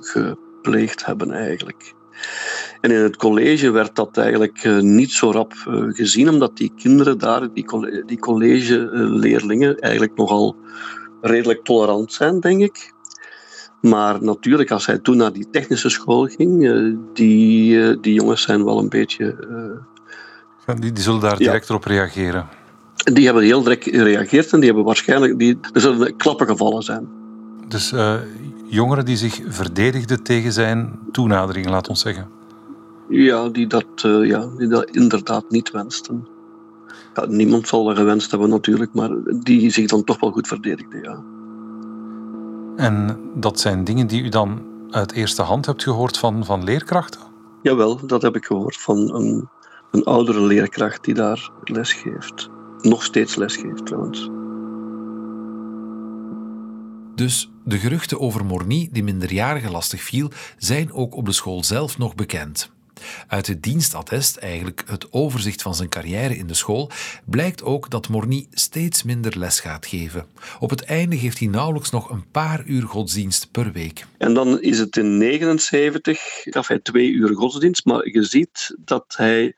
gepleegd 0.00 1.06
hebben 1.06 1.30
eigenlijk. 1.30 1.94
En 2.84 2.90
in 2.90 3.02
het 3.02 3.16
college 3.16 3.70
werd 3.70 3.96
dat 3.96 4.16
eigenlijk 4.16 4.64
uh, 4.64 4.80
niet 4.80 5.12
zo 5.12 5.30
rap 5.30 5.52
uh, 5.68 5.84
gezien, 5.88 6.28
omdat 6.28 6.56
die 6.56 6.72
kinderen 6.76 7.18
daar, 7.18 7.52
die, 7.52 7.64
coll 7.64 8.02
die 8.06 8.18
collegeleerlingen, 8.18 9.78
eigenlijk 9.78 10.16
nogal 10.16 10.56
redelijk 11.20 11.64
tolerant 11.64 12.12
zijn, 12.12 12.40
denk 12.40 12.60
ik. 12.60 12.92
Maar 13.80 14.22
natuurlijk, 14.22 14.70
als 14.70 14.86
hij 14.86 14.98
toen 14.98 15.16
naar 15.16 15.32
die 15.32 15.50
technische 15.50 15.88
school 15.88 16.26
ging, 16.26 16.70
die, 17.12 18.00
die 18.00 18.14
jongens 18.14 18.42
zijn 18.42 18.64
wel 18.64 18.78
een 18.78 18.88
beetje 18.88 19.36
Die, 20.80 20.92
die 20.92 21.02
zullen 21.02 21.20
daar 21.20 21.36
direct 21.36 21.70
op 21.70 21.84
reageren. 21.84 22.48
Die 22.94 23.24
hebben 23.24 23.42
heel 23.42 23.62
direct 23.62 23.84
gereageerd 23.84 24.52
en 24.52 24.58
die 24.58 24.66
hebben 24.66 24.84
waarschijnlijk... 24.84 25.38
Die, 25.38 25.58
er 25.72 25.80
zullen 25.80 26.16
klappen 26.16 26.46
gevallen 26.46 26.82
zijn. 26.82 27.08
Dus 27.68 27.92
uh, 27.92 28.14
jongeren 28.66 29.04
die 29.04 29.16
zich 29.16 29.40
verdedigden 29.48 30.22
tegen 30.22 30.52
zijn 30.52 30.98
toenadering, 31.12 31.68
laat 31.68 31.88
ons 31.88 32.00
zeggen. 32.00 32.42
Ja, 33.08 33.48
die 33.48 33.66
dat, 33.66 33.86
uh, 34.06 34.26
ja, 34.26 34.46
die 34.56 34.68
dat 34.68 34.90
inderdaad 34.90 35.50
niet 35.50 35.70
wensten. 35.70 36.28
Ja, 37.14 37.26
niemand 37.26 37.68
zal 37.68 37.84
dat 37.84 37.96
gewenst 37.96 38.30
hebben 38.30 38.48
natuurlijk, 38.48 38.94
maar 38.94 39.10
die 39.40 39.70
zich 39.70 39.88
dan 39.88 40.04
toch 40.04 40.20
wel 40.20 40.30
goed 40.30 40.48
verdedigden, 40.48 41.02
ja. 41.02 41.22
En 42.76 43.20
dat 43.34 43.60
zijn 43.60 43.84
dingen 43.84 44.06
die 44.06 44.22
u 44.22 44.28
dan 44.28 44.62
uit 44.90 45.12
eerste 45.12 45.42
hand 45.42 45.66
hebt 45.66 45.82
gehoord 45.82 46.18
van, 46.18 46.44
van 46.44 46.64
leerkrachten? 46.64 47.20
Jawel, 47.62 48.06
dat 48.06 48.22
heb 48.22 48.36
ik 48.36 48.44
gehoord 48.44 48.76
van 48.76 49.14
een, 49.14 49.48
een 49.90 50.04
oudere 50.04 50.40
leerkracht 50.40 51.04
die 51.04 51.14
daar 51.14 51.50
les 51.64 51.92
geeft. 51.92 52.48
Nog 52.80 53.04
steeds 53.04 53.34
les 53.36 53.56
geeft 53.56 53.86
trouwens. 53.86 54.30
Dus 57.14 57.50
de 57.64 57.78
geruchten 57.78 58.20
over 58.20 58.44
Morny, 58.44 58.88
die 58.92 59.04
minderjarigen 59.04 59.70
lastig 59.70 60.02
viel, 60.02 60.30
zijn 60.58 60.92
ook 60.92 61.14
op 61.14 61.26
de 61.26 61.32
school 61.32 61.64
zelf 61.64 61.98
nog 61.98 62.14
bekend. 62.14 62.70
Uit 63.28 63.46
het 63.46 63.62
dienstattest, 63.62 64.36
eigenlijk 64.36 64.82
het 64.86 65.12
overzicht 65.12 65.62
van 65.62 65.74
zijn 65.74 65.88
carrière 65.88 66.36
in 66.36 66.46
de 66.46 66.54
school, 66.54 66.90
blijkt 67.24 67.62
ook 67.62 67.90
dat 67.90 68.08
Morny 68.08 68.46
steeds 68.50 69.02
minder 69.02 69.38
les 69.38 69.60
gaat 69.60 69.86
geven. 69.86 70.26
Op 70.60 70.70
het 70.70 70.84
einde 70.84 71.18
geeft 71.18 71.38
hij 71.38 71.48
nauwelijks 71.48 71.90
nog 71.90 72.10
een 72.10 72.30
paar 72.30 72.64
uur 72.64 72.82
godsdienst 72.82 73.50
per 73.50 73.72
week. 73.72 74.06
En 74.18 74.34
dan 74.34 74.60
is 74.60 74.78
het 74.78 74.96
in 74.96 75.18
79, 75.18 76.20
gaf 76.44 76.68
hij 76.68 76.78
twee 76.78 77.10
uur 77.10 77.34
godsdienst, 77.34 77.84
maar 77.84 78.08
je 78.08 78.22
ziet 78.22 78.76
dat 78.78 79.04
hij, 79.16 79.54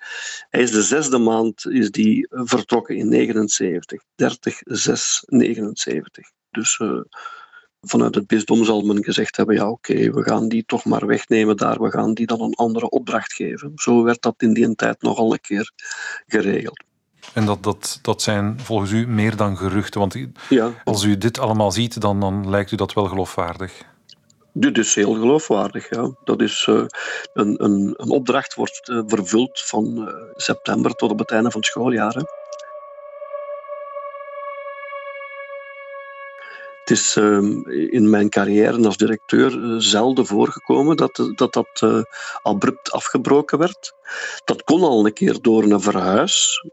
hij 0.51 0.63
is 0.63 0.71
de 0.71 0.83
zesde 0.83 1.19
maand 1.19 1.67
is 1.67 1.91
die 1.91 2.29
vertrokken 2.31 2.97
in 2.97 3.09
79, 3.09 4.03
30, 4.15 4.61
6, 4.65 5.23
79. 5.27 6.31
Dus 6.51 6.79
uh, 6.79 7.01
vanuit 7.89 8.15
het 8.15 8.27
bisdom 8.27 8.65
zal 8.65 8.83
men 8.83 9.05
gezegd 9.05 9.37
hebben, 9.37 9.55
ja 9.55 9.71
oké, 9.71 10.11
we 10.11 10.23
gaan 10.23 10.49
die 10.49 10.65
toch 10.67 10.85
maar 10.85 11.07
wegnemen 11.07 11.57
daar, 11.57 11.83
we 11.83 11.91
gaan 11.91 12.15
die 12.15 12.27
dan 12.27 12.41
een 12.41 12.55
andere 12.55 12.89
opdracht 12.89 13.33
geven. 13.33 13.73
Zo 13.75 14.03
werd 14.03 14.23
dat 14.23 14.35
in 14.39 14.55
die 14.55 14.75
tijd 14.75 15.03
nogal 15.03 15.33
een 15.33 15.41
keer 15.41 15.73
geregeld. 16.27 16.85
En 17.33 17.45
dat, 17.45 17.63
dat, 17.63 17.99
dat 18.03 18.23
zijn 18.23 18.61
volgens 18.61 18.91
u 18.91 19.07
meer 19.07 19.37
dan 19.37 19.57
geruchten, 19.57 20.01
want 20.01 20.17
ja. 20.49 20.73
als 20.85 21.05
u 21.05 21.19
dit 21.19 21.39
allemaal 21.39 21.73
ziet, 21.73 22.01
dan, 22.01 22.21
dan 22.21 22.51
lijkt 22.51 22.71
u 22.71 22.77
dat 22.77 22.93
wel 22.93 23.07
geloofwaardig. 23.07 23.73
Dit 24.53 24.79
is 24.79 24.95
heel 24.95 25.15
geloofwaardig, 25.15 25.91
ja. 25.91 26.11
Dat 26.25 26.41
is, 26.41 26.67
uh, 26.71 26.85
een, 27.35 27.65
een, 27.65 27.95
een 27.97 28.11
opdracht 28.11 28.55
wordt 28.55 28.89
uh, 28.89 29.03
vervuld 29.07 29.61
van 29.61 29.97
uh, 29.97 30.15
september 30.37 30.93
tot 30.93 31.11
op 31.11 31.19
het 31.19 31.31
einde 31.31 31.51
van 31.51 31.61
het 31.61 31.71
schooljaar. 31.71 32.15
Hè. 32.15 32.23
Het 36.87 36.97
is 36.99 37.17
ehm, 37.17 37.69
in 37.69 38.11
mijn 38.11 38.29
carrière 38.29 38.87
als 38.87 38.97
directeur 38.97 39.59
uh, 39.59 39.75
zelden 39.79 40.27
voorgekomen 40.27 40.97
dat 40.97 41.33
dat, 41.35 41.53
dat 41.53 41.81
uh, 41.85 42.03
abrupt 42.43 42.93
afgebroken 42.93 43.59
werd. 43.59 43.93
Dat 44.45 44.63
kon 44.65 44.83
al 44.83 45.07
een 45.07 45.13
keer 45.13 45.41
door 45.41 45.63
een 45.63 45.81
verhuis, 45.81 46.65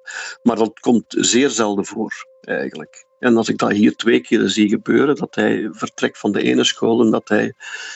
maar 0.44 0.56
dat 0.56 0.80
komt 0.80 1.06
zeer 1.08 1.50
zelden 1.50 1.86
voor 1.86 2.28
eigenlijk. 2.42 3.06
En 3.20 3.38
als 3.38 3.50
ik 3.50 3.58
dat 3.58 3.72
hier 3.72 3.96
twee 3.96 4.22
keer 4.22 4.50
zie 4.50 4.70
gebeuren, 4.70 5.16
dat 5.16 5.36
hij 5.36 5.70
vertrekt 5.72 6.18
van 6.18 6.32
de 6.32 6.42
ene 6.42 6.64
school 6.64 7.02
en 7.02 7.12
dat 7.12 7.30
hij 7.30 7.54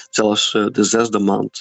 zelfs 0.10 0.52
de 0.52 0.84
zesde 0.84 1.20
maand 1.20 1.60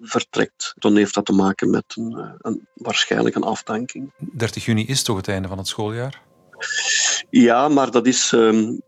vertrekt, 0.00 0.74
dan 0.78 0.96
heeft 0.96 1.14
dat 1.14 1.26
te 1.26 1.32
maken 1.32 1.70
met 1.70 1.84
een, 1.96 2.36
een, 2.38 2.66
waarschijnlijk 2.74 3.34
een 3.34 3.42
afdanking. 3.42 4.12
30 4.18 4.64
juni 4.64 4.86
is 4.86 5.02
toch 5.02 5.16
het 5.16 5.28
einde 5.28 5.48
van 5.48 5.58
het 5.58 5.68
schooljaar? 5.68 6.22
Ja, 7.30 7.68
maar 7.68 7.90
dat 7.90 8.06
is 8.06 8.32
um, 8.32 8.80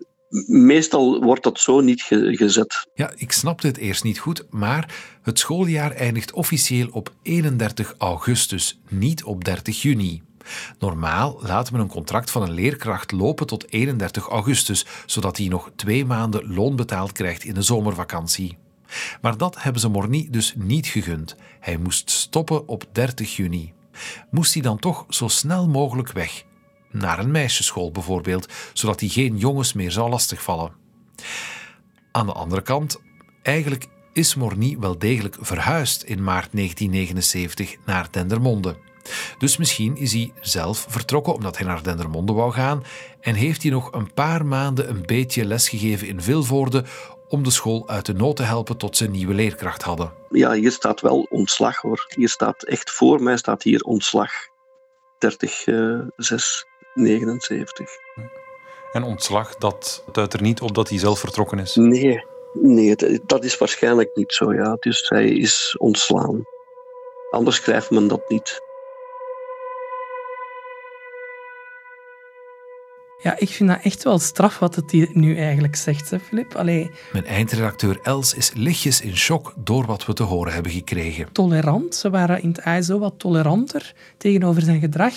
Meestal 0.47 1.23
wordt 1.23 1.43
dat 1.43 1.61
zo 1.61 1.81
niet 1.81 2.03
gezet. 2.03 2.89
Ja, 2.95 3.13
ik 3.17 3.33
snapte 3.33 3.67
het 3.67 3.77
eerst 3.77 4.05
niet 4.05 4.19
goed, 4.19 4.45
maar 4.51 4.95
het 5.23 5.39
schooljaar 5.39 5.91
eindigt 5.91 6.33
officieel 6.33 6.89
op 6.91 7.13
31 7.23 7.95
augustus, 7.99 8.81
niet 8.89 9.25
op 9.25 9.45
30 9.45 9.83
juni. 9.83 10.23
Normaal 10.79 11.39
laat 11.43 11.71
men 11.71 11.81
een 11.81 11.89
contract 11.89 12.31
van 12.31 12.43
een 12.43 12.53
leerkracht 12.53 13.13
lopen 13.13 13.47
tot 13.47 13.73
31 13.73 14.29
augustus, 14.29 14.87
zodat 15.07 15.37
hij 15.37 15.49
nog 15.49 15.71
twee 15.77 16.05
maanden 16.05 16.55
loon 16.55 16.77
betaald 16.77 17.13
krijgt 17.13 17.45
in 17.45 17.55
de 17.55 17.63
zomervakantie. 17.63 18.59
Maar 19.21 19.37
dat 19.37 19.63
hebben 19.63 19.81
ze 19.81 19.89
Morny 19.89 20.29
dus 20.31 20.55
niet 20.57 20.87
gegund. 20.87 21.37
Hij 21.61 21.77
moest 21.77 22.11
stoppen 22.11 22.69
op 22.69 22.85
30 22.93 23.37
juni. 23.37 23.73
Moest 24.31 24.53
hij 24.53 24.63
dan 24.63 24.79
toch 24.79 25.05
zo 25.09 25.29
snel 25.29 25.69
mogelijk 25.69 26.13
weg? 26.13 26.45
Naar 26.91 27.19
een 27.19 27.31
meisjesschool 27.31 27.91
bijvoorbeeld, 27.91 28.49
zodat 28.73 29.01
hij 29.01 29.09
geen 29.09 29.37
jongens 29.37 29.73
meer 29.73 29.91
zou 29.91 30.11
lastigvallen. 30.11 30.73
Aan 32.13 32.27
de 32.27 32.33
andere 32.33 32.63
kant, 32.63 33.01
eigenlijk 33.43 33.87
is 34.13 34.35
Morny 34.35 34.77
wel 34.81 34.99
degelijk 34.99 35.37
verhuisd 35.41 36.03
in 36.03 36.25
maart 36.25 36.49
1979 36.53 37.77
naar 37.87 38.09
Dendermonde. 38.11 38.77
Dus 39.39 39.57
misschien 39.57 39.97
is 39.97 40.13
hij 40.13 40.33
zelf 40.41 40.87
vertrokken 40.89 41.35
omdat 41.35 41.59
hij 41.59 41.67
naar 41.67 41.83
Dendermonde 41.83 42.33
wou 42.33 42.53
gaan 42.53 42.85
en 43.21 43.35
heeft 43.35 43.63
hij 43.63 43.71
nog 43.71 43.93
een 43.93 44.13
paar 44.13 44.47
maanden 44.47 44.89
een 44.89 45.07
beetje 45.07 45.45
lesgegeven 45.45 46.09
in 46.09 46.23
Vilvoorde 46.23 46.85
om 47.29 47.43
de 47.43 47.51
school 47.51 47.89
uit 47.89 48.07
de 48.07 48.15
nood 48.15 48.37
te 48.37 48.43
helpen 48.43 48.77
tot 48.77 48.97
ze 48.97 49.05
een 49.05 49.11
nieuwe 49.11 49.35
leerkracht 49.35 49.83
hadden. 49.83 50.13
Ja, 50.31 50.53
hier 50.53 50.73
staat 50.73 51.01
wel 51.01 51.27
ontslag 51.31 51.77
hoor. 51.77 52.07
Hier 52.17 52.29
staat 52.29 52.63
echt 52.63 52.91
voor 52.91 53.23
mij 53.23 53.37
staat 53.37 53.63
hier 53.63 53.83
ontslag. 53.83 54.31
30, 55.19 55.67
uh, 55.67 56.01
6, 56.17 56.67
79. 56.95 57.91
En 58.93 59.03
ontslag, 59.03 59.57
dat 59.57 60.05
duidt 60.13 60.33
er 60.33 60.43
niet 60.43 60.61
op 60.61 60.75
dat 60.75 60.89
hij 60.89 60.99
zelf 60.99 61.19
vertrokken 61.19 61.59
is? 61.59 61.75
Nee, 61.75 62.25
nee 62.53 62.97
dat 63.27 63.45
is 63.45 63.59
waarschijnlijk 63.59 64.11
niet 64.15 64.33
zo. 64.33 64.55
Ja. 64.55 64.77
Dus 64.81 65.09
hij 65.09 65.29
is 65.29 65.75
ontslaan. 65.79 66.43
Anders 67.31 67.57
schrijft 67.57 67.91
men 67.91 68.09
dat 68.09 68.29
niet. 68.29 68.61
Ja, 73.23 73.39
ik 73.39 73.49
vind 73.49 73.69
dat 73.69 73.79
echt 73.83 74.03
wel 74.03 74.19
straf 74.19 74.59
wat 74.59 74.75
het 74.75 74.91
hier 74.91 75.09
nu 75.13 75.37
eigenlijk 75.37 75.77
zegt, 75.77 76.11
hè, 76.11 76.21
Filip. 76.21 76.55
Allee. 76.55 76.91
Mijn 77.13 77.27
eindredacteur 77.27 77.99
Els 78.03 78.35
is 78.35 78.53
lichtjes 78.55 79.01
in 79.01 79.17
shock 79.17 79.53
door 79.57 79.87
wat 79.87 80.07
we 80.07 80.13
te 80.13 80.23
horen 80.23 80.53
hebben 80.53 80.73
gekregen. 80.73 81.33
Tolerant, 81.33 81.95
ze 81.95 82.11
waren 82.11 82.43
in 82.43 82.57
het 82.57 82.81
ISO 82.81 82.99
wat 82.99 83.15
toleranter 83.17 83.95
tegenover 84.17 84.63
zijn 84.63 84.81
gedrag 84.81 85.15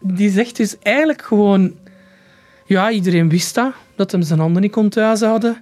die 0.00 0.30
zegt 0.30 0.56
dus 0.56 0.78
eigenlijk 0.78 1.22
gewoon... 1.22 1.74
Ja, 2.66 2.90
iedereen 2.90 3.28
wist 3.28 3.54
dat, 3.54 3.72
dat 3.96 4.12
hem 4.12 4.22
zijn 4.22 4.38
handen 4.38 4.62
niet 4.62 4.72
kon 4.72 4.88
thuis 4.88 5.20
houden. 5.20 5.56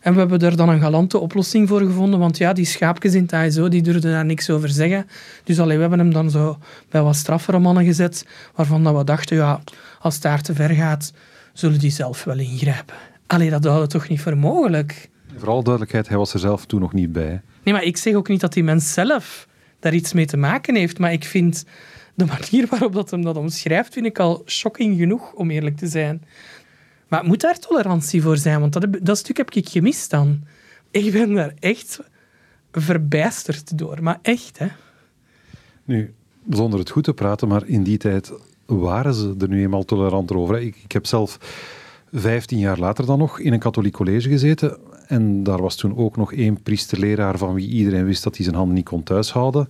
En 0.00 0.12
we 0.12 0.18
hebben 0.18 0.40
er 0.40 0.56
dan 0.56 0.68
een 0.68 0.80
galante 0.80 1.18
oplossing 1.18 1.68
voor 1.68 1.80
gevonden, 1.80 2.18
want 2.18 2.38
ja, 2.38 2.52
die 2.52 2.64
schaapjes 2.64 3.14
in 3.14 3.28
het 3.30 3.70
die 3.70 3.82
durfden 3.82 4.12
daar 4.12 4.24
niks 4.24 4.50
over 4.50 4.68
zeggen. 4.68 5.06
Dus 5.44 5.60
allee, 5.60 5.74
we 5.74 5.80
hebben 5.80 5.98
hem 5.98 6.12
dan 6.12 6.30
zo 6.30 6.58
bij 6.88 7.02
wat 7.02 7.16
straffere 7.16 7.58
mannen 7.58 7.84
gezet, 7.84 8.26
waarvan 8.54 8.84
dat 8.84 8.96
we 8.96 9.04
dachten, 9.04 9.36
ja, 9.36 9.60
als 10.00 10.14
het 10.14 10.22
daar 10.22 10.40
te 10.40 10.54
ver 10.54 10.70
gaat, 10.70 11.12
zullen 11.52 11.78
die 11.78 11.90
zelf 11.90 12.24
wel 12.24 12.38
ingrijpen. 12.38 12.96
Allee, 13.26 13.50
dat 13.50 13.64
houden 13.64 13.84
we 13.86 13.92
toch 13.92 14.08
niet 14.08 14.20
voor 14.20 14.36
mogelijk? 14.36 15.10
Vooral 15.36 15.62
duidelijkheid, 15.62 16.08
hij 16.08 16.16
was 16.16 16.32
er 16.32 16.40
zelf 16.40 16.66
toen 16.66 16.80
nog 16.80 16.92
niet 16.92 17.12
bij. 17.12 17.40
Nee, 17.62 17.74
maar 17.74 17.84
ik 17.84 17.96
zeg 17.96 18.14
ook 18.14 18.28
niet 18.28 18.40
dat 18.40 18.52
die 18.52 18.64
mens 18.64 18.92
zelf 18.92 19.48
daar 19.80 19.94
iets 19.94 20.12
mee 20.12 20.26
te 20.26 20.36
maken 20.36 20.74
heeft, 20.74 20.98
maar 20.98 21.12
ik 21.12 21.24
vind 21.24 21.64
de 22.14 22.24
manier 22.24 22.66
waarop 22.70 22.92
dat 22.92 23.10
hem 23.10 23.22
dat 23.22 23.36
omschrijft, 23.36 23.92
vind 23.92 24.06
ik 24.06 24.18
al 24.18 24.42
shocking 24.46 24.98
genoeg, 24.98 25.32
om 25.32 25.50
eerlijk 25.50 25.76
te 25.76 25.86
zijn. 25.86 26.22
Maar 27.08 27.24
moet 27.24 27.40
daar 27.40 27.58
tolerantie 27.58 28.22
voor 28.22 28.36
zijn? 28.36 28.60
Want 28.60 28.72
dat, 28.72 28.86
dat 29.02 29.18
stuk 29.18 29.36
heb 29.36 29.50
ik 29.50 29.68
gemist 29.68 30.10
dan. 30.10 30.42
Ik 30.90 31.12
ben 31.12 31.34
daar 31.34 31.54
echt 31.58 32.00
verbijsterd 32.72 33.78
door. 33.78 34.02
Maar 34.02 34.18
echt, 34.22 34.58
hè. 34.58 34.66
Nu, 35.84 36.14
zonder 36.50 36.78
het 36.78 36.90
goed 36.90 37.04
te 37.04 37.14
praten, 37.14 37.48
maar 37.48 37.66
in 37.66 37.82
die 37.82 37.98
tijd 37.98 38.32
waren 38.66 39.14
ze 39.14 39.34
er 39.38 39.48
nu 39.48 39.62
eenmaal 39.62 39.84
toleranter 39.84 40.36
over. 40.36 40.60
Ik, 40.60 40.76
ik 40.84 40.92
heb 40.92 41.06
zelf 41.06 41.38
vijftien 42.12 42.58
jaar 42.58 42.78
later 42.78 43.06
dan 43.06 43.18
nog 43.18 43.40
in 43.40 43.52
een 43.52 43.58
katholiek 43.58 43.92
college 43.92 44.28
gezeten. 44.28 44.78
En 45.06 45.42
daar 45.42 45.62
was 45.62 45.76
toen 45.76 45.96
ook 45.96 46.16
nog 46.16 46.32
één 46.32 46.62
priesterleraar 46.62 47.38
van 47.38 47.54
wie 47.54 47.68
iedereen 47.68 48.04
wist 48.04 48.24
dat 48.24 48.36
hij 48.36 48.44
zijn 48.44 48.56
handen 48.56 48.74
niet 48.74 48.84
kon 48.84 49.02
thuishouden. 49.02 49.68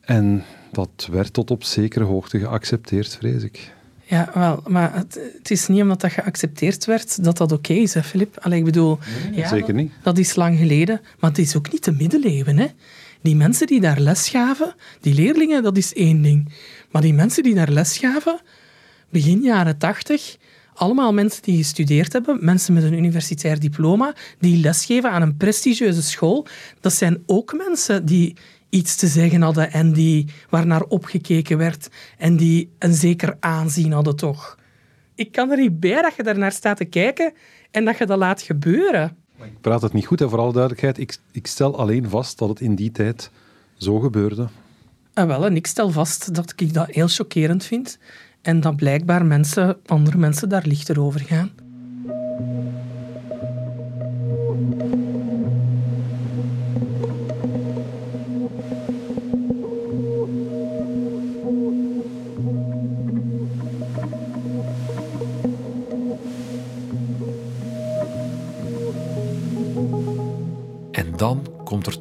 En 0.00 0.44
dat 0.72 1.08
werd 1.10 1.32
tot 1.32 1.50
op 1.50 1.64
zekere 1.64 2.04
hoogte 2.04 2.38
geaccepteerd, 2.38 3.16
vrees 3.16 3.42
ik. 3.42 3.72
Ja, 4.08 4.30
wel, 4.34 4.62
maar 4.66 4.94
het, 4.94 5.20
het, 5.38 5.50
is 5.50 5.66
niet 5.66 5.82
omdat 5.82 6.00
dat 6.00 6.12
geaccepteerd 6.12 6.84
werd 6.84 7.24
dat 7.24 7.36
dat 7.36 7.52
oké 7.52 7.72
is, 7.72 7.94
hè, 7.94 8.02
Filip? 8.02 8.38
Allee, 8.38 8.58
ik 8.58 8.64
bedoel, 8.64 8.98
ja, 9.32 9.48
zeker 9.48 9.74
niet. 9.74 9.92
Dat, 10.02 10.18
is 10.18 10.34
lang 10.34 10.58
geleden, 10.58 11.00
maar 11.18 11.30
het 11.30 11.38
is 11.38 11.56
ook 11.56 11.72
niet 11.72 11.84
de 11.84 11.92
middeleeuwen. 11.92 12.58
Hè. 12.58 12.66
Die 13.20 13.36
mensen 13.36 13.66
die 13.66 13.80
daar 13.80 14.00
les 14.00 14.28
gaven, 14.28 14.74
die 15.00 15.14
leerlingen, 15.14 15.62
dat 15.62 15.76
is 15.76 15.94
één 15.94 16.22
ding. 16.22 16.52
Maar 16.90 17.02
die 17.02 17.14
mensen 17.14 17.42
die 17.42 17.54
daar 17.54 17.70
les 17.70 17.98
gaven, 17.98 18.40
begin 19.10 19.42
jaren 19.42 19.78
tachtig, 19.78 20.36
allemaal 20.74 21.12
mensen 21.12 21.42
die 21.42 21.56
gestudeerd 21.56 22.12
hebben, 22.12 22.38
mensen 22.40 22.74
met 22.74 22.82
een 22.82 22.92
universitair 22.92 23.60
diploma, 23.60 24.14
die 24.38 24.60
lesgeven 24.60 25.10
aan 25.10 25.22
een 25.22 25.36
prestigieuze 25.36 26.02
school, 26.02 26.46
dat 26.80 26.92
zijn 26.92 27.22
ook 27.26 27.56
mensen 27.68 28.06
die 28.06 28.36
iets 28.68 28.96
te 28.96 29.06
zeggen 29.06 29.42
hadden 29.42 29.72
en 29.72 29.92
die, 29.92 30.26
waarnaar 30.50 30.82
opgekeken 30.82 31.58
werd 31.58 31.88
en 32.18 32.36
die 32.36 32.70
een 32.78 32.94
zeker 32.94 33.36
aanzien 33.40 33.92
hadden 33.92 34.16
toch. 34.16 34.58
Ik 35.14 35.32
kan 35.32 35.50
er 35.50 35.56
niet 35.56 35.80
bij 35.80 36.02
dat 36.02 36.14
je 36.16 36.22
daarnaar 36.22 36.52
staat 36.52 36.76
te 36.76 36.84
kijken 36.84 37.32
en 37.70 37.84
dat 37.84 37.98
je 37.98 38.06
dat 38.06 38.18
laat 38.18 38.42
gebeuren. 38.42 39.16
Ik 39.42 39.60
praat 39.60 39.82
het 39.82 39.92
niet 39.92 40.06
goed, 40.06 40.20
en 40.20 40.30
voor 40.30 40.38
alle 40.38 40.52
duidelijkheid. 40.52 40.98
Ik, 40.98 41.16
ik 41.32 41.46
stel 41.46 41.78
alleen 41.78 42.08
vast 42.08 42.38
dat 42.38 42.48
het 42.48 42.60
in 42.60 42.74
die 42.74 42.90
tijd 42.90 43.30
zo 43.76 43.98
gebeurde. 43.98 44.48
En 45.14 45.24
ah, 45.24 45.26
wel, 45.26 45.46
en 45.46 45.56
ik 45.56 45.66
stel 45.66 45.90
vast 45.90 46.34
dat 46.34 46.52
ik 46.56 46.74
dat 46.74 46.86
heel 46.90 47.08
chockerend 47.08 47.64
vind 47.64 47.98
en 48.42 48.60
dat 48.60 48.76
blijkbaar 48.76 49.26
mensen, 49.26 49.76
andere 49.86 50.18
mensen 50.18 50.48
daar 50.48 50.66
lichter 50.66 51.00
over 51.00 51.20
gaan. 51.20 51.50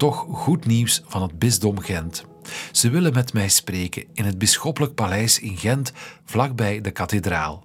Toch 0.07 0.25
goed 0.29 0.65
nieuws 0.65 1.01
van 1.05 1.21
het 1.21 1.39
bisdom 1.39 1.79
Gent. 1.79 2.25
Ze 2.71 2.89
willen 2.89 3.13
met 3.13 3.33
mij 3.33 3.49
spreken 3.49 4.05
in 4.13 4.25
het 4.25 4.37
bisschoppelijk 4.37 4.93
paleis 4.93 5.39
in 5.39 5.57
Gent, 5.57 5.91
vlakbij 6.25 6.81
de 6.81 6.91
kathedraal. 6.91 7.63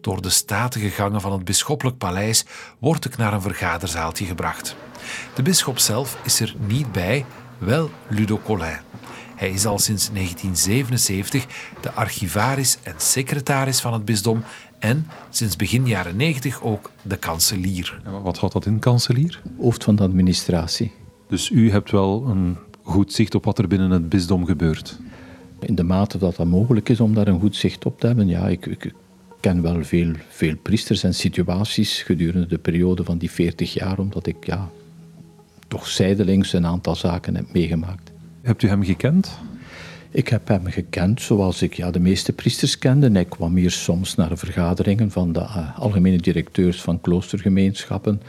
Door 0.00 0.22
de 0.22 0.30
statige 0.30 0.88
gangen 0.88 1.20
van 1.20 1.32
het 1.32 1.44
bisschoppelijk 1.44 1.98
paleis 1.98 2.44
word 2.78 3.04
ik 3.04 3.16
naar 3.16 3.32
een 3.32 3.42
vergaderzaaltje 3.42 4.24
gebracht. 4.24 4.76
De 5.34 5.42
bisschop 5.42 5.78
zelf 5.78 6.18
is 6.24 6.40
er 6.40 6.54
niet 6.66 6.92
bij, 6.92 7.24
wel 7.58 7.90
Ludo 8.08 8.40
Collin. 8.44 8.78
Hij 9.36 9.50
is 9.50 9.66
al 9.66 9.78
sinds 9.78 10.10
1977 10.12 11.46
de 11.80 11.92
archivaris 11.92 12.78
en 12.82 12.94
secretaris 12.96 13.80
van 13.80 13.92
het 13.92 14.04
bisdom 14.04 14.44
en 14.78 15.06
sinds 15.30 15.56
begin 15.56 15.86
jaren 15.86 16.16
90 16.16 16.62
ook 16.62 16.90
de 17.02 17.16
kanselier. 17.16 18.00
wat 18.22 18.38
houdt 18.38 18.54
dat 18.54 18.66
in, 18.66 18.78
kanselier? 18.78 19.42
Hoofd 19.58 19.84
van 19.84 19.96
de 19.96 20.02
administratie. 20.02 21.00
Dus 21.32 21.50
u 21.50 21.70
hebt 21.70 21.90
wel 21.90 22.24
een 22.26 22.56
goed 22.82 23.12
zicht 23.12 23.34
op 23.34 23.44
wat 23.44 23.58
er 23.58 23.68
binnen 23.68 23.90
het 23.90 24.08
bisdom 24.08 24.44
gebeurt? 24.44 24.98
In 25.60 25.74
de 25.74 25.82
mate 25.82 26.18
dat 26.18 26.36
dat 26.36 26.46
mogelijk 26.46 26.88
is 26.88 27.00
om 27.00 27.14
daar 27.14 27.26
een 27.26 27.40
goed 27.40 27.56
zicht 27.56 27.86
op 27.86 28.00
te 28.00 28.06
hebben, 28.06 28.28
ja, 28.28 28.48
ik, 28.48 28.66
ik 28.66 28.92
ken 29.40 29.62
wel 29.62 29.84
veel, 29.84 30.12
veel 30.28 30.56
priesters 30.62 31.02
en 31.02 31.14
situaties 31.14 32.02
gedurende 32.02 32.46
de 32.46 32.58
periode 32.58 33.04
van 33.04 33.18
die 33.18 33.30
40 33.30 33.72
jaar, 33.74 33.98
omdat 33.98 34.26
ik 34.26 34.46
ja, 34.46 34.70
toch 35.68 35.86
zijdelings 35.86 36.52
een 36.52 36.66
aantal 36.66 36.94
zaken 36.94 37.36
heb 37.36 37.52
meegemaakt. 37.52 38.12
Hebt 38.42 38.62
u 38.62 38.68
hem 38.68 38.84
gekend? 38.84 39.38
Ik 40.10 40.28
heb 40.28 40.48
hem 40.48 40.66
gekend 40.66 41.20
zoals 41.20 41.62
ik 41.62 41.74
ja, 41.74 41.90
de 41.90 42.00
meeste 42.00 42.32
priesters 42.32 42.78
kende. 42.78 43.10
Hij 43.10 43.24
kwam 43.24 43.56
hier 43.56 43.70
soms 43.70 44.14
naar 44.14 44.28
de 44.28 44.36
vergaderingen 44.36 45.10
van 45.10 45.32
de 45.32 45.40
uh, 45.40 45.78
algemene 45.78 46.18
directeurs 46.18 46.80
van 46.82 47.00
kloostergemeenschappen. 47.00 48.20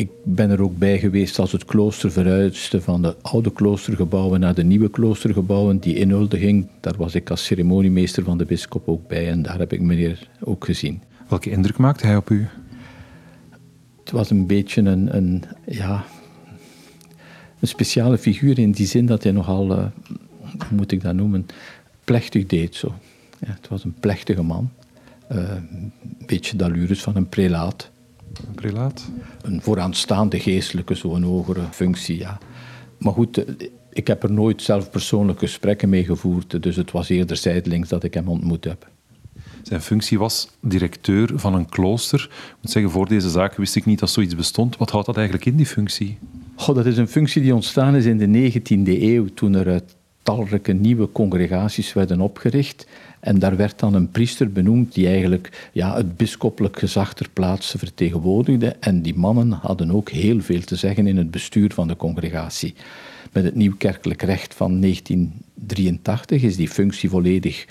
Ik 0.00 0.10
ben 0.24 0.50
er 0.50 0.62
ook 0.62 0.78
bij 0.78 0.98
geweest 0.98 1.38
als 1.38 1.52
het 1.52 1.64
klooster 1.64 2.10
verhuisde 2.10 2.80
van 2.80 3.02
de 3.02 3.16
oude 3.22 3.52
kloostergebouwen 3.52 4.40
naar 4.40 4.54
de 4.54 4.64
nieuwe 4.64 4.90
kloostergebouwen, 4.90 5.78
die 5.78 5.94
inhuldiging. 5.94 6.68
Daar 6.80 6.96
was 6.96 7.14
ik 7.14 7.30
als 7.30 7.44
ceremoniemeester 7.44 8.24
van 8.24 8.38
de 8.38 8.44
bischop 8.44 8.88
ook 8.88 9.08
bij 9.08 9.28
en 9.28 9.42
daar 9.42 9.58
heb 9.58 9.72
ik 9.72 9.80
meneer 9.80 10.28
ook 10.40 10.64
gezien. 10.64 11.02
Welke 11.28 11.50
indruk 11.50 11.76
maakte 11.76 12.06
hij 12.06 12.16
op 12.16 12.30
u? 12.30 12.48
Het 14.00 14.10
was 14.10 14.30
een 14.30 14.46
beetje 14.46 14.82
een, 14.82 15.16
een 15.16 15.44
ja, 15.66 16.04
een 17.58 17.68
speciale 17.68 18.18
figuur 18.18 18.58
in 18.58 18.72
die 18.72 18.86
zin 18.86 19.06
dat 19.06 19.22
hij 19.22 19.32
nogal 19.32 19.70
uh, 19.70 19.86
hoe 20.40 20.76
moet 20.76 20.92
ik 20.92 21.02
dat 21.02 21.14
noemen, 21.14 21.46
plechtig 22.04 22.46
deed 22.46 22.74
zo. 22.74 22.94
Ja, 23.38 23.52
het 23.60 23.68
was 23.68 23.84
een 23.84 23.94
plechtige 24.00 24.42
man. 24.42 24.70
Uh, 25.32 25.38
een 25.38 25.92
beetje 26.26 26.56
d'allures 26.56 27.02
van 27.02 27.16
een 27.16 27.28
prelaat. 27.28 27.90
Een 28.46 28.54
prelaat? 28.54 29.08
Een 29.42 29.62
vooraanstaande 29.62 30.40
geestelijke, 30.40 30.94
zo'n 30.94 31.22
hogere 31.22 31.62
functie, 31.70 32.18
ja. 32.18 32.38
Maar 32.98 33.12
goed, 33.12 33.44
eh, 33.44 33.68
ik 33.92 34.06
heb 34.06 34.22
er 34.22 34.32
nooit 34.32 34.62
zelf 34.62 34.90
persoonlijk 34.90 35.38
gesprekken 35.38 35.88
mee 35.88 36.04
gevoerd, 36.04 36.62
dus 36.62 36.76
het 36.76 36.90
was 36.90 37.08
eerder 37.08 37.36
zijdelings 37.36 37.88
dat 37.88 38.04
ik 38.04 38.14
hem 38.14 38.28
ontmoet 38.28 38.64
heb. 38.64 38.88
Zijn 39.62 39.80
functie 39.80 40.18
was 40.18 40.48
directeur 40.60 41.30
van 41.34 41.54
een 41.54 41.68
klooster. 41.68 42.28
Ik 42.30 42.56
moet 42.60 42.70
zeggen, 42.70 42.90
voor 42.90 43.08
deze 43.08 43.30
zaak 43.30 43.56
wist 43.56 43.76
ik 43.76 43.84
niet 43.84 43.98
dat 43.98 44.10
zoiets 44.10 44.36
bestond. 44.36 44.76
Wat 44.76 44.90
houdt 44.90 45.06
dat 45.06 45.16
eigenlijk 45.16 45.46
in, 45.46 45.56
die 45.56 45.66
functie? 45.66 46.18
Goh, 46.54 46.74
dat 46.74 46.86
is 46.86 46.96
een 46.96 47.08
functie 47.08 47.42
die 47.42 47.54
ontstaan 47.54 47.96
is 47.96 48.04
in 48.04 48.18
de 48.18 48.52
19e 48.52 49.00
eeuw, 49.00 49.26
toen 49.34 49.54
er 49.54 49.82
talrijke 50.22 50.72
nieuwe 50.72 51.12
congregaties 51.12 51.92
werden 51.92 52.20
opgericht. 52.20 52.86
En 53.20 53.38
daar 53.38 53.56
werd 53.56 53.78
dan 53.78 53.94
een 53.94 54.10
priester 54.10 54.52
benoemd 54.52 54.94
die 54.94 55.06
eigenlijk 55.06 55.70
ja, 55.72 55.96
het 55.96 56.16
bisschoppelijk 56.16 56.78
gezag 56.78 57.14
ter 57.14 57.28
plaatse 57.32 57.78
vertegenwoordigde. 57.78 58.76
En 58.80 59.02
die 59.02 59.14
mannen 59.14 59.52
hadden 59.52 59.90
ook 59.90 60.10
heel 60.10 60.40
veel 60.40 60.60
te 60.60 60.76
zeggen 60.76 61.06
in 61.06 61.16
het 61.16 61.30
bestuur 61.30 61.72
van 61.72 61.88
de 61.88 61.96
congregatie. 61.96 62.74
Met 63.32 63.44
het 63.44 63.54
nieuw 63.54 63.76
kerkelijk 63.76 64.22
recht 64.22 64.54
van 64.54 64.80
1983 64.80 66.42
is 66.42 66.56
die 66.56 66.68
functie 66.68 67.10
volledig 67.10 67.66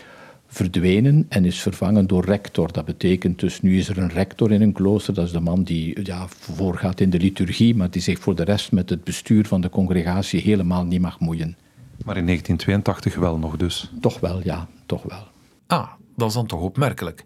verdwenen 0.48 1.26
en 1.30 1.46
is 1.46 1.62
vervangen 1.62 2.08
door 2.08 2.26
rector. 2.26 2.72
Dat 2.72 2.86
betekent 2.86 3.40
dus 3.40 3.62
nu 3.62 3.78
is 3.78 3.90
er 3.90 3.98
een 3.98 4.10
rector 4.10 4.52
in 4.52 4.62
een 4.62 4.74
klooster, 4.74 5.14
dat 5.14 5.26
is 5.26 5.32
de 5.32 5.40
man 5.40 5.64
die 5.64 6.06
ja, 6.06 6.28
voorgaat 6.28 7.00
in 7.00 7.10
de 7.10 7.20
liturgie, 7.20 7.76
maar 7.76 7.92
die 7.92 8.02
zich 8.02 8.20
voor 8.20 8.36
de 8.36 8.44
rest 8.44 8.72
met 8.72 8.90
het 8.90 9.04
bestuur 9.04 9.46
van 9.46 9.62
de 9.62 9.70
congregatie 9.70 10.42
helemaal 10.42 10.86
niet 10.86 11.02
mag 11.02 11.20
moeien. 11.20 11.58
Maar 12.06 12.18
in 12.18 12.26
1982 12.26 13.16
wel 13.16 13.38
nog 13.38 13.58
dus? 13.58 13.92
Toch 14.02 14.20
wel, 14.20 14.42
ja, 14.44 14.68
toch 14.86 15.04
wel. 15.04 15.28
Ah, 15.70 15.90
dat 16.16 16.28
is 16.28 16.34
dan 16.34 16.48
toch 16.48 16.62
opmerkelijk. 16.62 17.24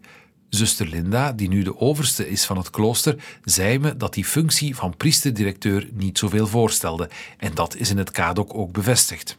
Zuster 0.48 0.86
Linda, 0.86 1.32
die 1.32 1.48
nu 1.48 1.62
de 1.62 1.78
overste 1.78 2.28
is 2.30 2.44
van 2.44 2.56
het 2.56 2.70
klooster, 2.70 3.24
zei 3.44 3.78
me 3.78 3.96
dat 3.96 4.14
die 4.14 4.24
functie 4.24 4.76
van 4.76 4.96
priesterdirecteur 4.96 5.88
niet 5.92 6.18
zoveel 6.18 6.46
voorstelde. 6.46 7.08
En 7.38 7.54
dat 7.54 7.76
is 7.76 7.90
in 7.90 7.98
het 7.98 8.10
KADOK 8.10 8.54
ook 8.54 8.72
bevestigd. 8.72 9.38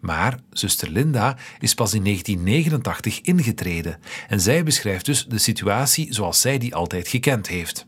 Maar 0.00 0.38
zuster 0.50 0.90
Linda 0.90 1.36
is 1.58 1.74
pas 1.74 1.94
in 1.94 2.04
1989 2.04 3.20
ingetreden 3.20 3.98
en 4.28 4.40
zij 4.40 4.62
beschrijft 4.62 5.04
dus 5.04 5.26
de 5.26 5.38
situatie 5.38 6.14
zoals 6.14 6.40
zij 6.40 6.58
die 6.58 6.74
altijd 6.74 7.08
gekend 7.08 7.48
heeft. 7.48 7.86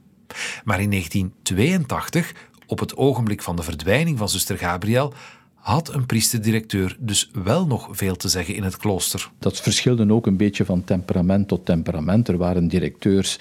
Maar 0.64 0.80
in 0.80 0.90
1982, 0.90 2.34
op 2.66 2.78
het 2.78 2.96
ogenblik 2.96 3.42
van 3.42 3.56
de 3.56 3.62
verdwijning 3.62 4.18
van 4.18 4.28
zuster 4.28 4.58
Gabriel, 4.58 5.14
had 5.60 5.94
een 5.94 6.06
priesterdirecteur 6.06 6.96
dus 6.98 7.30
wel 7.44 7.66
nog 7.66 7.88
veel 7.90 8.16
te 8.16 8.28
zeggen 8.28 8.54
in 8.54 8.62
het 8.62 8.76
klooster. 8.76 9.30
Dat 9.38 9.60
verschilde 9.60 10.12
ook 10.12 10.26
een 10.26 10.36
beetje 10.36 10.64
van 10.64 10.84
temperament 10.84 11.48
tot 11.48 11.66
temperament. 11.66 12.28
Er 12.28 12.36
waren 12.36 12.68
directeurs 12.68 13.38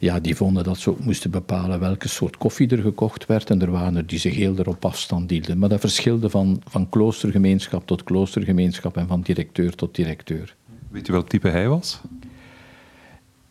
ja, 0.00 0.20
die 0.20 0.36
vonden 0.36 0.64
dat 0.64 0.78
ze 0.78 0.90
ook 0.90 1.04
moesten 1.04 1.30
bepalen 1.30 1.80
welke 1.80 2.08
soort 2.08 2.36
koffie 2.36 2.68
er 2.68 2.82
gekocht 2.82 3.26
werd. 3.26 3.50
En 3.50 3.62
er 3.62 3.70
waren 3.70 3.96
er 3.96 4.06
die 4.06 4.18
zich 4.18 4.34
heel 4.34 4.58
erop 4.58 4.84
afstand 4.84 5.30
hielden. 5.30 5.58
Maar 5.58 5.68
dat 5.68 5.80
verschilde 5.80 6.30
van, 6.30 6.62
van 6.68 6.88
kloostergemeenschap 6.88 7.86
tot 7.86 8.04
kloostergemeenschap 8.04 8.96
en 8.96 9.06
van 9.06 9.20
directeur 9.20 9.74
tot 9.74 9.94
directeur. 9.94 10.56
Weet 10.90 11.08
u 11.08 11.12
welk 11.12 11.28
type 11.28 11.48
hij 11.48 11.68
was? 11.68 12.00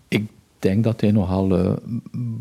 Ik 0.08 0.28
denk 0.60 0.84
dat 0.84 1.02
hij 1.02 1.12
nogal 1.12 1.60
uh, 1.60 1.74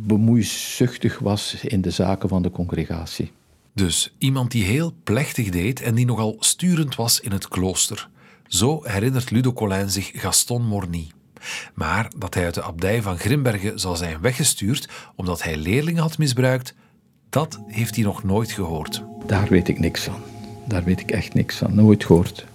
bemoeizuchtig 0.07 1.19
was 1.19 1.65
in 1.65 1.81
de 1.81 1.91
zaken 1.91 2.29
van 2.29 2.43
de 2.43 2.51
congregatie. 2.51 3.31
Dus 3.75 4.15
iemand 4.19 4.51
die 4.51 4.65
heel 4.65 4.95
plechtig 5.05 5.51
deed 5.51 5.81
en 5.81 5.95
die 5.95 6.07
nogal 6.07 6.37
sturend 6.39 6.95
was 6.95 7.21
in 7.21 7.33
het 7.33 7.49
klooster. 7.49 8.09
Zo 8.47 8.81
herinnert 8.85 9.31
Ludo 9.31 9.53
Collin 9.53 9.91
zich 9.91 10.11
Gaston 10.15 10.67
Morny. 10.67 11.11
Maar 11.75 12.11
dat 12.17 12.35
hij 12.35 12.45
uit 12.45 12.55
de 12.55 12.63
abdij 12.63 13.03
van 13.03 13.19
Grimbergen 13.19 13.81
zou 13.81 13.97
zijn 13.97 14.21
weggestuurd 14.21 14.89
omdat 15.17 15.43
hij 15.43 15.57
leerlingen 15.57 16.03
had 16.03 16.19
misbruikt, 16.19 16.75
dat 17.29 17.61
heeft 17.67 17.95
hij 17.95 18.05
nog 18.05 18.23
nooit 18.23 18.53
gehoord. 18.53 19.05
Daar 19.27 19.49
weet 19.49 19.69
ik 19.69 19.79
niks 19.79 20.03
van. 20.03 20.21
Daar 20.67 20.85
weet 20.85 21.01
ik 21.01 21.11
echt 21.11 21.35
niks 21.35 21.57
van. 21.57 21.75
Nooit 21.75 22.05
gehoord. 22.05 22.47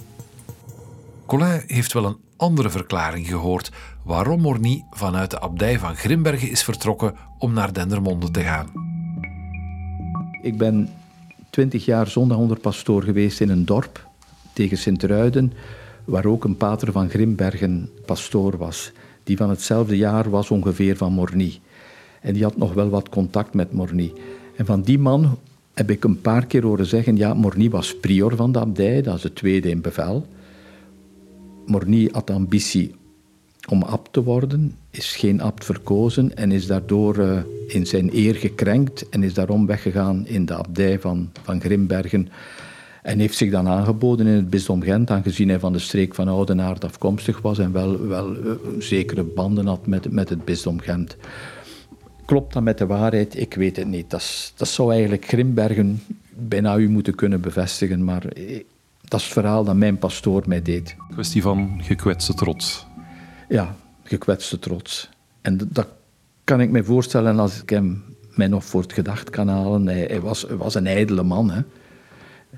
Collin 1.26 1.64
heeft 1.68 1.94
wel 1.94 2.06
een 2.06 2.18
andere 2.38 2.70
verklaring 2.70 3.28
gehoord 3.28 3.72
waarom 4.04 4.42
Morny 4.42 4.86
vanuit 4.92 5.32
de 5.32 5.40
abdij 5.40 5.80
van 5.80 5.96
Grimbergen 5.96 6.50
is 6.50 6.64
vertrokken 6.64 7.16
om 7.38 7.54
naar 7.54 7.74
Dendermonde 7.74 8.32
te 8.32 8.42
gaan. 8.42 8.72
Ik 10.42 10.58
ben 10.58 10.90
twintig 11.50 11.86
jaar 11.86 12.08
zondagonderdpastoor 12.08 13.04
geweest 13.04 13.42
in 13.42 13.50
een 13.50 13.66
dorp 13.66 14.08
tegen 14.54 14.78
Sint-Ruiden, 14.78 15.54
waar 16.06 16.26
ook 16.26 16.44
een 16.44 16.58
pater 16.58 16.92
van 16.92 17.10
Grimbergen 17.10 17.90
pastoor 18.06 18.58
was, 18.58 18.92
die 19.24 19.38
van 19.38 19.50
hetzelfde 19.50 19.98
jaar 19.98 20.30
was 20.30 20.52
ongeveer 20.52 20.98
van 20.98 21.14
Morny. 21.14 21.60
En 22.22 22.34
die 22.34 22.44
had 22.44 22.58
nog 22.58 22.74
wel 22.74 22.90
wat 22.90 23.10
contact 23.10 23.54
met 23.54 23.72
Morny. 23.72 24.14
En 24.56 24.66
van 24.66 24.82
die 24.82 25.00
man 25.00 25.38
heb 25.74 25.90
ik 25.90 26.04
een 26.04 26.22
paar 26.22 26.46
keer 26.46 26.64
horen 26.64 26.86
zeggen, 26.86 27.16
ja, 27.16 27.34
Morny 27.34 27.70
was 27.70 28.00
prior 28.00 28.36
van 28.36 28.52
de 28.52 28.60
abdij, 28.60 29.02
dat 29.02 29.16
is 29.16 29.22
de 29.22 29.34
tweede 29.34 29.70
in 29.70 29.82
bevel. 29.82 30.28
Morny 31.66 32.10
had 32.12 32.30
ambitie 32.30 32.96
om 33.72 33.84
abt 33.84 34.14
te 34.14 34.24
worden, 34.24 34.76
is 34.92 35.16
geen 35.16 35.42
abt 35.42 35.66
verkozen 35.66 36.36
en 36.36 36.52
is 36.52 36.68
daardoor 36.68 37.18
uh, 37.18 37.40
in 37.68 37.86
zijn 37.86 38.10
eer 38.14 38.36
gekrenkt 38.36 39.10
en 39.10 39.24
is 39.24 39.34
daarom 39.34 39.66
weggegaan 39.66 40.28
in 40.28 40.46
de 40.46 40.56
abdij 40.56 41.00
van, 41.00 41.30
van 41.44 41.62
Grimbergen. 41.62 42.30
En 43.02 43.20
heeft 43.20 43.38
zich 43.38 43.52
dan 43.52 43.68
aangeboden 43.68 44.28
in 44.28 44.34
het 44.34 44.50
bisdom 44.50 44.82
Gent, 44.82 45.12
aangezien 45.12 45.50
hij 45.50 45.60
van 45.60 45.74
de 45.74 45.80
streek 45.80 46.16
van 46.16 46.28
Oudenaard 46.28 46.84
afkomstig 46.84 47.42
was 47.42 47.60
en 47.60 47.72
wel, 47.72 48.08
wel 48.08 48.36
uh, 48.36 48.52
zekere 48.80 49.24
banden 49.24 49.68
had 49.68 49.88
met, 49.88 50.12
met 50.12 50.30
het 50.30 50.46
bisdom 50.46 50.80
Gent. 50.80 51.16
Klopt 52.26 52.54
dat 52.54 52.64
met 52.64 52.78
de 52.78 52.86
waarheid? 52.86 53.40
Ik 53.40 53.54
weet 53.54 53.76
het 53.76 53.88
niet. 53.88 54.10
Dat, 54.10 54.54
dat 54.56 54.68
zou 54.68 54.92
eigenlijk 54.92 55.26
Grimbergen 55.26 56.02
bijna 56.30 56.78
u 56.78 56.90
moeten 56.90 57.16
kunnen 57.16 57.42
bevestigen, 57.42 58.04
maar 58.04 58.26
eh, 58.26 58.64
dat 59.02 59.20
is 59.20 59.26
het 59.26 59.34
verhaal 59.34 59.64
dat 59.64 59.76
mijn 59.76 59.98
pastoor 59.98 60.44
mij 60.46 60.62
deed. 60.62 60.96
Kwestie 61.12 61.42
van 61.42 61.80
gekwetste 61.84 62.34
trots. 62.34 62.88
Ja, 63.50 63.76
gekwetste 64.04 64.60
trots. 64.60 65.10
En 65.42 65.58
dat 65.70 65.88
kan 66.44 66.62
ik 66.62 66.70
me 66.70 66.84
voorstellen 66.84 67.40
als 67.40 67.62
ik 67.62 67.70
hem 67.70 68.04
mij 68.36 68.48
nog 68.48 68.66
voor 68.66 68.82
het 68.82 68.94
gedacht 68.94 69.30
kan 69.30 69.48
halen. 69.48 69.88
Hij, 69.88 70.22
was, 70.22 70.44
was 70.44 70.76
een 70.76 70.88
ijdele 70.88 71.24
man. 71.24 71.52
Hè. 71.52 71.62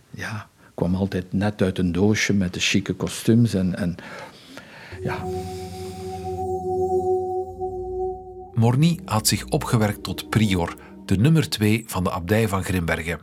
Ja, 0.09 0.47
kwam 0.73 0.95
altijd 0.95 1.33
net 1.33 1.61
uit 1.61 1.77
een 1.77 1.91
doosje 1.91 2.33
met 2.33 2.53
de 2.53 2.59
chique 2.59 2.93
kostuums 2.93 3.53
en, 3.53 3.75
en 3.75 3.95
ja. 5.01 5.25
Morny 8.53 8.99
had 9.05 9.27
zich 9.27 9.45
opgewerkt 9.45 10.03
tot 10.03 10.29
prior, 10.29 10.75
de 11.05 11.17
nummer 11.17 11.49
twee 11.49 11.83
van 11.87 12.03
de 12.03 12.11
abdij 12.11 12.47
van 12.47 12.63
Grimbergen. 12.63 13.19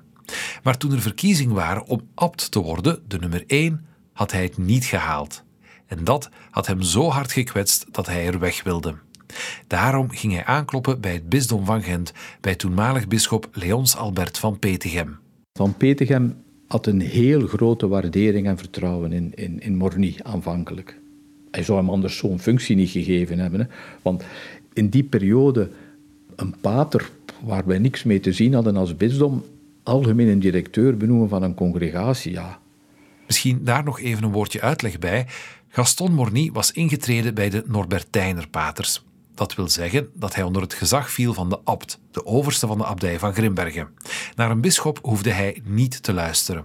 Maar 0.62 0.76
toen 0.76 0.92
er 0.92 1.00
verkiezingen 1.00 1.54
waren 1.54 1.86
om 1.86 2.08
abt 2.14 2.50
te 2.50 2.60
worden, 2.60 3.02
de 3.06 3.18
nummer 3.18 3.44
één, 3.46 3.86
had 4.12 4.32
hij 4.32 4.42
het 4.42 4.58
niet 4.58 4.84
gehaald. 4.84 5.42
En 5.88 6.04
dat 6.04 6.30
had 6.50 6.66
hem 6.66 6.82
zo 6.82 7.08
hard 7.08 7.32
gekwetst 7.32 7.86
dat 7.90 8.06
hij 8.06 8.26
er 8.26 8.38
weg 8.38 8.62
wilde. 8.62 8.94
Daarom 9.66 10.10
ging 10.10 10.32
hij 10.32 10.44
aankloppen 10.44 11.00
bij 11.00 11.12
het 11.12 11.28
bisdom 11.28 11.64
van 11.64 11.82
Gent, 11.82 12.12
bij 12.40 12.54
toenmalig 12.54 13.08
bisschop 13.08 13.48
Leons 13.52 13.96
Albert 13.96 14.38
van 14.38 14.58
Petegem. 14.58 15.18
Van 15.52 15.76
Petegem 15.76 16.36
had 16.66 16.86
een 16.86 17.00
heel 17.00 17.46
grote 17.46 17.88
waardering 17.88 18.46
en 18.46 18.58
vertrouwen 18.58 19.12
in, 19.12 19.32
in, 19.34 19.60
in 19.60 19.76
Morny 19.76 20.16
aanvankelijk. 20.22 20.98
Hij 21.50 21.62
zou 21.62 21.78
hem 21.78 21.90
anders 21.90 22.16
zo'n 22.16 22.38
functie 22.38 22.76
niet 22.76 22.90
gegeven 22.90 23.38
hebben. 23.38 23.60
Hè? 23.60 23.66
Want 24.02 24.24
in 24.72 24.88
die 24.88 25.04
periode, 25.04 25.70
een 26.36 26.54
pater 26.60 27.10
waar 27.44 27.66
wij 27.66 27.78
niks 27.78 28.04
mee 28.04 28.20
te 28.20 28.32
zien 28.32 28.54
hadden 28.54 28.76
als 28.76 28.96
bisdom, 28.96 29.44
algemeen 29.82 30.28
een 30.28 30.40
directeur 30.40 30.96
benoemen 30.96 31.28
van 31.28 31.42
een 31.42 31.54
congregatie, 31.54 32.32
ja. 32.32 32.60
Misschien 33.28 33.64
daar 33.64 33.84
nog 33.84 34.00
even 34.00 34.24
een 34.24 34.32
woordje 34.32 34.60
uitleg 34.60 34.98
bij. 34.98 35.26
Gaston 35.68 36.14
Morny 36.14 36.50
was 36.52 36.72
ingetreden 36.72 37.34
bij 37.34 37.50
de 37.50 37.64
Norbertijner 37.66 38.48
paters. 38.48 39.04
Dat 39.34 39.54
wil 39.54 39.68
zeggen 39.68 40.08
dat 40.14 40.34
hij 40.34 40.44
onder 40.44 40.62
het 40.62 40.74
gezag 40.74 41.10
viel 41.10 41.34
van 41.34 41.48
de 41.48 41.58
abt, 41.64 42.00
de 42.10 42.26
overste 42.26 42.66
van 42.66 42.78
de 42.78 42.84
abdij 42.84 43.18
van 43.18 43.34
Grimbergen. 43.34 43.88
Naar 44.34 44.50
een 44.50 44.60
bisschop 44.60 44.98
hoefde 45.02 45.30
hij 45.30 45.60
niet 45.64 46.02
te 46.02 46.12
luisteren. 46.12 46.64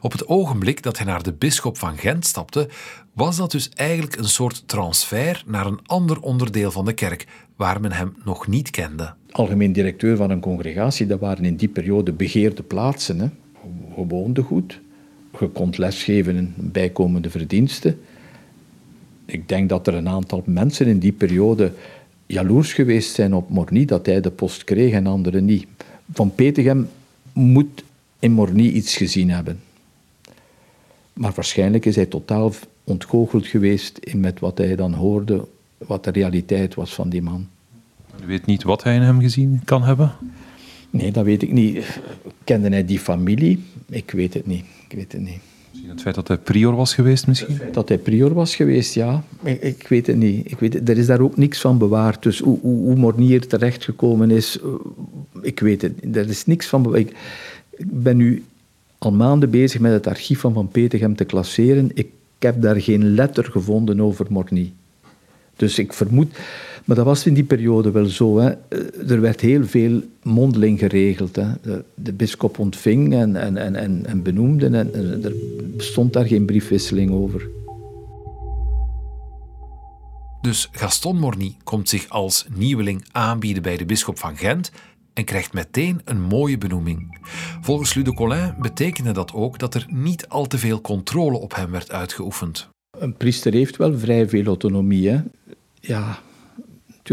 Op 0.00 0.12
het 0.12 0.26
ogenblik 0.26 0.82
dat 0.82 0.96
hij 0.96 1.06
naar 1.06 1.22
de 1.22 1.32
bisschop 1.32 1.78
van 1.78 1.98
Gent 1.98 2.26
stapte, 2.26 2.68
was 3.12 3.36
dat 3.36 3.50
dus 3.50 3.68
eigenlijk 3.68 4.16
een 4.16 4.28
soort 4.28 4.68
transfer 4.68 5.42
naar 5.46 5.66
een 5.66 5.80
ander 5.86 6.20
onderdeel 6.20 6.70
van 6.70 6.84
de 6.84 6.92
kerk, 6.92 7.26
waar 7.56 7.80
men 7.80 7.92
hem 7.92 8.16
nog 8.24 8.46
niet 8.46 8.70
kende. 8.70 9.14
Algemeen 9.30 9.72
directeur 9.72 10.16
van 10.16 10.30
een 10.30 10.40
congregatie, 10.40 11.06
dat 11.06 11.20
waren 11.20 11.44
in 11.44 11.56
die 11.56 11.68
periode 11.68 12.12
begeerde 12.12 12.62
plaatsen. 12.62 13.18
Hè. 13.18 13.28
Je 13.96 14.06
woonde 14.06 14.42
goed, 14.42 14.80
je 15.40 15.48
kon 15.48 15.72
lesgeven 15.76 16.36
en 16.36 16.54
bijkomende 16.56 17.30
verdiensten. 17.30 18.00
Ik 19.24 19.48
denk 19.48 19.68
dat 19.68 19.86
er 19.86 19.94
een 19.94 20.08
aantal 20.08 20.42
mensen 20.46 20.86
in 20.86 20.98
die 20.98 21.12
periode 21.12 21.72
jaloers 22.26 22.72
geweest 22.72 23.14
zijn 23.14 23.34
op 23.34 23.50
Morny 23.50 23.84
dat 23.84 24.06
hij 24.06 24.20
de 24.20 24.30
post 24.30 24.64
kreeg 24.64 24.92
en 24.92 25.06
anderen 25.06 25.44
niet. 25.44 25.66
Van 26.12 26.34
Petegem 26.34 26.88
moet 27.32 27.84
in 28.18 28.32
Morny 28.32 28.66
iets 28.66 28.96
gezien 28.96 29.30
hebben. 29.30 29.60
Maar 31.12 31.32
waarschijnlijk 31.34 31.86
is 31.86 31.96
hij 31.96 32.06
totaal 32.06 32.52
ontgoocheld 32.84 33.46
geweest 33.46 33.98
in 33.98 34.20
met 34.20 34.40
wat 34.40 34.58
hij 34.58 34.76
dan 34.76 34.94
hoorde, 34.94 35.46
wat 35.78 36.04
de 36.04 36.10
realiteit 36.10 36.74
was 36.74 36.94
van 36.94 37.08
die 37.08 37.22
man. 37.22 37.48
U 38.22 38.26
weet 38.26 38.46
niet 38.46 38.62
wat 38.62 38.82
hij 38.82 38.94
in 38.94 39.02
hem 39.02 39.20
gezien 39.20 39.60
kan 39.64 39.82
hebben? 39.82 40.12
Nee, 40.90 41.12
dat 41.12 41.24
weet 41.24 41.42
ik 41.42 41.52
niet. 41.52 42.00
Kende 42.44 42.68
hij 42.68 42.84
die 42.84 42.98
familie? 42.98 43.64
Ik 43.88 44.10
weet 44.10 44.34
het 44.34 44.46
niet. 44.46 44.64
Ik 44.90 44.96
weet 44.96 45.12
het 45.12 45.20
niet. 45.20 45.40
Het 45.86 46.00
feit 46.00 46.14
dat 46.14 46.28
hij 46.28 46.38
prior 46.38 46.76
was 46.76 46.94
geweest 46.94 47.26
misschien? 47.26 47.60
Dat 47.72 47.88
hij 47.88 47.98
prior 47.98 48.34
was 48.34 48.56
geweest, 48.56 48.94
ja. 48.94 49.22
Ik, 49.42 49.62
ik 49.62 49.88
weet 49.88 50.06
het 50.06 50.16
niet. 50.16 50.50
Ik 50.50 50.58
weet 50.58 50.74
het, 50.74 50.88
er 50.88 50.98
is 50.98 51.06
daar 51.06 51.20
ook 51.20 51.36
niks 51.36 51.60
van 51.60 51.78
bewaard. 51.78 52.22
Dus 52.22 52.38
hoe, 52.38 52.58
hoe, 52.60 52.76
hoe 52.76 52.96
Mornier 52.96 53.46
terechtgekomen 53.46 54.30
is, 54.30 54.60
eh, 54.60 54.68
ik 55.42 55.60
weet 55.60 55.82
het. 55.82 55.92
Er 56.16 56.28
is 56.28 56.46
niks 56.46 56.66
van 56.66 56.82
bewaard. 56.82 57.00
Ik, 57.02 57.16
ik 57.70 58.02
ben 58.02 58.16
nu 58.16 58.44
al 58.98 59.12
maanden 59.12 59.50
bezig 59.50 59.80
met 59.80 59.92
het 59.92 60.06
archief 60.06 60.40
van 60.40 60.52
Van 60.52 60.68
Petegem 60.68 61.16
te 61.16 61.24
klasseren. 61.24 61.90
Ik 61.94 62.08
heb 62.38 62.62
daar 62.62 62.80
geen 62.80 63.14
letter 63.14 63.44
gevonden 63.44 64.00
over 64.00 64.26
Morny. 64.28 64.72
Dus 65.56 65.78
ik 65.78 65.92
vermoed... 65.92 66.36
Maar 66.90 66.98
dat 66.98 67.08
was 67.08 67.26
in 67.26 67.34
die 67.34 67.44
periode 67.44 67.90
wel 67.90 68.06
zo. 68.06 68.38
Hè. 68.38 68.50
Eh, 68.50 69.10
er 69.10 69.20
werd 69.20 69.40
heel 69.40 69.66
veel 69.66 70.02
mondeling 70.22 70.78
geregeld. 70.78 71.36
Hè. 71.36 71.46
De, 71.62 71.84
de 71.94 72.12
bischop 72.12 72.58
ontving 72.58 73.14
en, 73.14 73.36
en, 73.36 73.76
en, 73.76 74.06
en 74.06 74.22
benoemde. 74.22 74.66
En, 74.66 74.74
en 74.94 75.24
er 75.24 75.34
bestond 75.76 76.12
daar 76.12 76.26
geen 76.26 76.44
briefwisseling 76.44 77.10
over. 77.10 77.48
Dus 80.40 80.68
Gaston 80.72 81.18
Morny 81.18 81.56
komt 81.64 81.88
zich 81.88 82.08
als 82.08 82.46
nieuweling 82.54 83.04
aanbieden 83.12 83.62
bij 83.62 83.76
de 83.76 83.84
bisschop 83.84 84.18
van 84.18 84.36
Gent 84.36 84.70
en 85.12 85.24
krijgt 85.24 85.52
meteen 85.52 86.00
een 86.04 86.20
mooie 86.20 86.58
benoeming. 86.58 87.18
Volgens 87.60 87.94
Ludo 87.94 88.12
Collin 88.12 88.54
betekende 88.58 89.12
dat 89.12 89.32
ook 89.32 89.58
dat 89.58 89.74
er 89.74 89.86
niet 89.88 90.28
al 90.28 90.46
te 90.46 90.58
veel 90.58 90.80
controle 90.80 91.38
op 91.38 91.54
hem 91.54 91.70
werd 91.70 91.92
uitgeoefend. 91.92 92.68
Een 92.98 93.14
priester 93.14 93.52
heeft 93.52 93.76
wel 93.76 93.98
vrij 93.98 94.28
veel 94.28 94.44
autonomie. 94.44 95.08
Hè? 95.08 95.20
Ja, 95.80 96.18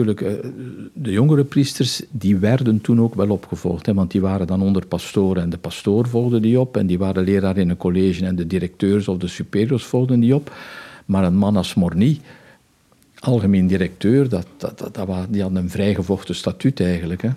natuurlijk, 0.06 0.44
eh, 0.44 0.50
de 0.94 1.12
jongere 1.12 1.44
priesters 1.44 2.02
die 2.10 2.38
werden 2.38 2.82
toen 2.82 3.02
ook 3.02 3.16
wel 3.16 3.30
opgevolgd, 3.30 3.86
hè, 3.86 3.94
want 3.94 4.12
die 4.12 4.22
waren 4.22 4.48
dan 4.48 4.62
onder 4.62 4.86
pastoor 4.86 5.38
en 5.38 5.50
de 5.50 5.58
pastoor 5.58 6.08
volgde 6.08 6.40
die 6.40 6.60
op 6.60 6.78
en 6.78 6.88
die 6.88 6.98
waren 6.98 7.24
leraar 7.24 7.58
in 7.58 7.70
een 7.70 7.78
college 7.78 8.26
en 8.26 8.36
de 8.36 8.48
directeurs 8.48 9.08
of 9.08 9.18
de 9.18 9.28
superiors 9.28 9.84
volgden 9.84 10.20
die 10.20 10.36
op. 10.36 10.56
Maar 11.06 11.24
een 11.24 11.38
man 11.38 11.56
als 11.56 11.74
Morny, 11.74 12.20
algemeen 13.20 13.68
directeur, 13.68 14.30
dat, 14.30 14.48
dat, 14.58 14.78
dat, 14.78 14.94
dat, 14.94 15.28
die 15.30 15.42
had 15.42 15.56
een 15.56 15.70
vrijgevochten 15.70 16.36
statuut 16.36 16.80
eigenlijk. 16.80 17.22
Hè. 17.22 17.30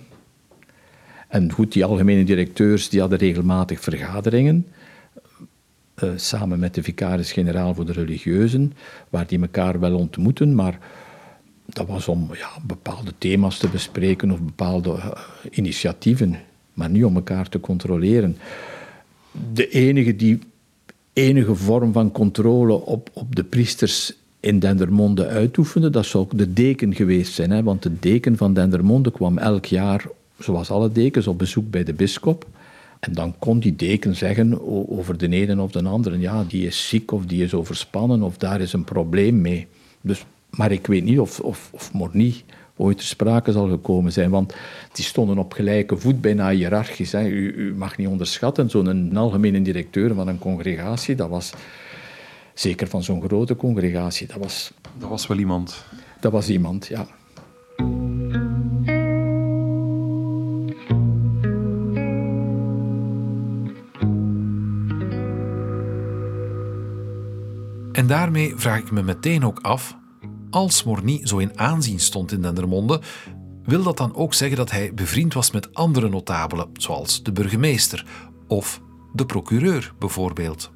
En 1.28 1.52
goed, 1.52 1.72
die 1.72 1.84
algemene 1.84 2.24
directeurs 2.24 2.88
die 2.88 3.00
hadden 3.00 3.18
regelmatig 3.18 3.80
vergaderingen, 3.80 4.66
uh, 6.04 6.10
samen 6.16 6.58
met 6.58 6.74
de 6.74 6.82
vicaris-generaal 6.82 7.74
voor 7.74 7.86
de 7.86 7.92
religieuzen, 7.92 8.72
waar 9.08 9.26
die 9.26 9.40
elkaar 9.40 9.80
wel 9.80 9.94
ontmoeten, 9.94 10.54
maar 10.54 10.78
dat 11.74 11.86
was 11.86 12.08
om 12.08 12.28
ja, 12.32 12.50
bepaalde 12.66 13.12
thema's 13.18 13.58
te 13.58 13.68
bespreken 13.68 14.30
of 14.30 14.40
bepaalde 14.40 14.90
uh, 14.90 15.10
initiatieven, 15.50 16.36
maar 16.74 16.90
niet 16.90 17.04
om 17.04 17.14
elkaar 17.14 17.48
te 17.48 17.60
controleren. 17.60 18.36
De 19.52 19.68
enige 19.68 20.16
die 20.16 20.38
enige 21.12 21.54
vorm 21.54 21.92
van 21.92 22.12
controle 22.12 22.72
op, 22.72 23.10
op 23.12 23.36
de 23.36 23.44
priesters 23.44 24.12
in 24.40 24.58
Dendermonde 24.58 25.26
uitoefende, 25.26 25.90
dat 25.90 26.06
zou 26.06 26.24
ook 26.24 26.38
de 26.38 26.52
deken 26.52 26.94
geweest 26.94 27.32
zijn. 27.32 27.50
Hè? 27.50 27.62
Want 27.62 27.82
de 27.82 27.98
deken 27.98 28.36
van 28.36 28.54
Dendermonde 28.54 29.10
kwam 29.10 29.38
elk 29.38 29.64
jaar 29.64 30.06
zoals 30.38 30.70
alle 30.70 30.92
dekens, 30.92 31.26
op 31.26 31.38
bezoek 31.38 31.70
bij 31.70 31.84
de 31.84 31.94
bisschop. 31.94 32.46
En 33.00 33.12
dan 33.12 33.34
kon 33.38 33.58
die 33.58 33.76
deken 33.76 34.16
zeggen 34.16 34.68
over 34.90 35.18
de 35.18 35.28
ene 35.28 35.62
of 35.62 35.72
de 35.72 35.82
andere, 35.82 36.18
ja, 36.18 36.44
die 36.48 36.66
is 36.66 36.88
ziek 36.88 37.12
of 37.12 37.26
die 37.26 37.44
is 37.44 37.54
overspannen 37.54 38.22
of 38.22 38.36
daar 38.36 38.60
is 38.60 38.72
een 38.72 38.84
probleem 38.84 39.40
mee. 39.40 39.66
Dus, 40.00 40.24
maar 40.50 40.72
ik 40.72 40.86
weet 40.86 41.04
niet 41.04 41.18
of, 41.18 41.40
of, 41.40 41.68
of 41.72 41.92
Morny 41.92 42.34
ooit 42.76 42.96
ter 42.96 43.06
sprake 43.06 43.52
zal 43.52 43.68
gekomen 43.68 44.12
zijn, 44.12 44.30
want 44.30 44.54
die 44.92 45.04
stonden 45.04 45.38
op 45.38 45.52
gelijke 45.52 45.96
voet, 45.96 46.20
bijna 46.20 46.50
hiërarchisch. 46.50 47.12
Hè. 47.12 47.26
U, 47.26 47.52
u 47.52 47.74
mag 47.74 47.96
niet 47.96 48.08
onderschatten, 48.08 48.70
zo'n 48.70 49.16
algemene 49.16 49.62
directeur 49.62 50.14
van 50.14 50.28
een 50.28 50.38
congregatie, 50.38 51.14
dat 51.14 51.28
was 51.28 51.52
zeker 52.54 52.88
van 52.88 53.02
zo'n 53.02 53.22
grote 53.22 53.56
congregatie, 53.56 54.26
dat 54.26 54.36
was... 54.36 54.72
Dat 54.98 55.08
was 55.08 55.26
wel 55.26 55.38
iemand. 55.38 55.84
Dat 56.20 56.32
was 56.32 56.48
iemand, 56.48 56.86
ja. 56.86 57.06
En 67.92 68.06
daarmee 68.06 68.52
vraag 68.56 68.78
ik 68.78 68.90
me 68.90 69.02
meteen 69.02 69.44
ook 69.44 69.58
af, 69.60 69.96
als 70.50 70.84
Morny 70.84 71.20
zo 71.22 71.38
in 71.38 71.58
aanzien 71.58 72.00
stond 72.00 72.32
in 72.32 72.42
Dendermonde, 72.42 73.00
wil 73.64 73.82
dat 73.82 73.96
dan 73.96 74.14
ook 74.14 74.34
zeggen 74.34 74.56
dat 74.56 74.70
hij 74.70 74.94
bevriend 74.94 75.34
was 75.34 75.50
met 75.50 75.74
andere 75.74 76.08
notabelen, 76.08 76.68
zoals 76.72 77.22
de 77.22 77.32
burgemeester 77.32 78.06
of 78.48 78.80
de 79.12 79.26
procureur 79.26 79.92
bijvoorbeeld? 79.98 80.70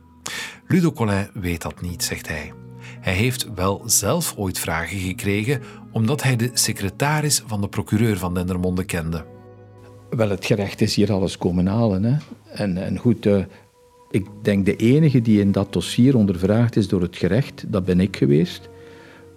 Ludo 0.66 0.92
Collin 0.92 1.28
weet 1.34 1.62
dat 1.62 1.80
niet, 1.80 2.04
zegt 2.04 2.28
hij. 2.28 2.52
Hij 3.00 3.14
heeft 3.14 3.54
wel 3.54 3.82
zelf 3.86 4.34
ooit 4.36 4.58
vragen 4.58 4.98
gekregen, 4.98 5.60
omdat 5.92 6.22
hij 6.22 6.36
de 6.36 6.50
secretaris 6.52 7.42
van 7.46 7.60
de 7.60 7.68
procureur 7.68 8.18
van 8.18 8.34
Dendermonde 8.34 8.84
kende. 8.84 9.24
Wel, 10.10 10.28
het 10.28 10.44
gerecht 10.44 10.80
is 10.80 10.94
hier 10.94 11.12
alles 11.12 11.38
komen 11.38 11.66
halen. 11.66 12.04
Hè? 12.04 12.16
En, 12.52 12.76
en 12.76 12.98
goed, 12.98 13.26
uh, 13.26 13.44
Ik 14.10 14.26
denk 14.42 14.66
de 14.66 14.76
enige 14.76 15.22
die 15.22 15.40
in 15.40 15.52
dat 15.52 15.72
dossier 15.72 16.16
ondervraagd 16.16 16.76
is 16.76 16.88
door 16.88 17.02
het 17.02 17.16
gerecht, 17.16 17.64
dat 17.66 17.84
ben 17.84 18.00
ik 18.00 18.16
geweest. 18.16 18.68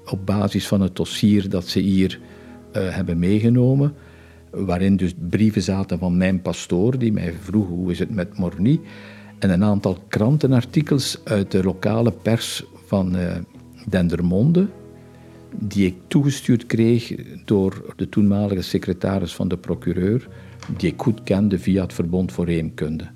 Op 0.10 0.26
basis 0.26 0.68
van 0.68 0.82
het 0.82 0.96
dossier 0.96 1.50
dat 1.50 1.68
ze 1.68 1.80
hier 1.80 2.20
uh, 2.20 2.96
hebben 2.96 3.20
meegenomen, 3.20 3.94
waarin 4.52 4.96
dus 4.96 5.14
brieven 5.30 5.62
zaten 5.62 6.00
van 6.00 6.18
mijn 6.18 6.42
pastoor, 6.42 6.98
die 6.98 7.12
mij 7.12 7.34
vroeg 7.42 7.68
hoe 7.68 7.92
is 7.92 8.00
het 8.00 8.10
met 8.10 8.38
Morny, 8.38 8.80
en 9.40 9.50
een 9.50 9.64
aantal 9.64 9.98
krantenartikels 10.08 11.20
uit 11.24 11.52
de 11.52 11.64
lokale 11.64 12.12
pers 12.12 12.64
van 12.86 13.16
uh, 13.16 13.36
Dendermonde, 13.90 14.68
die 15.56 15.86
ik 15.86 15.96
toegestuurd 16.08 16.66
kreeg 16.66 17.16
door 17.46 17.94
de 17.96 18.10
toenmalige 18.10 18.62
secretaris 18.62 19.36
van 19.36 19.48
de 19.48 19.58
procureur, 19.58 20.28
die 20.78 20.92
ik 20.92 21.02
goed 21.02 21.24
kende 21.24 21.60
via 21.60 21.82
het 21.82 21.94
Verbond 21.94 22.32
voor 22.32 22.48
Heemkunde. 22.48 23.08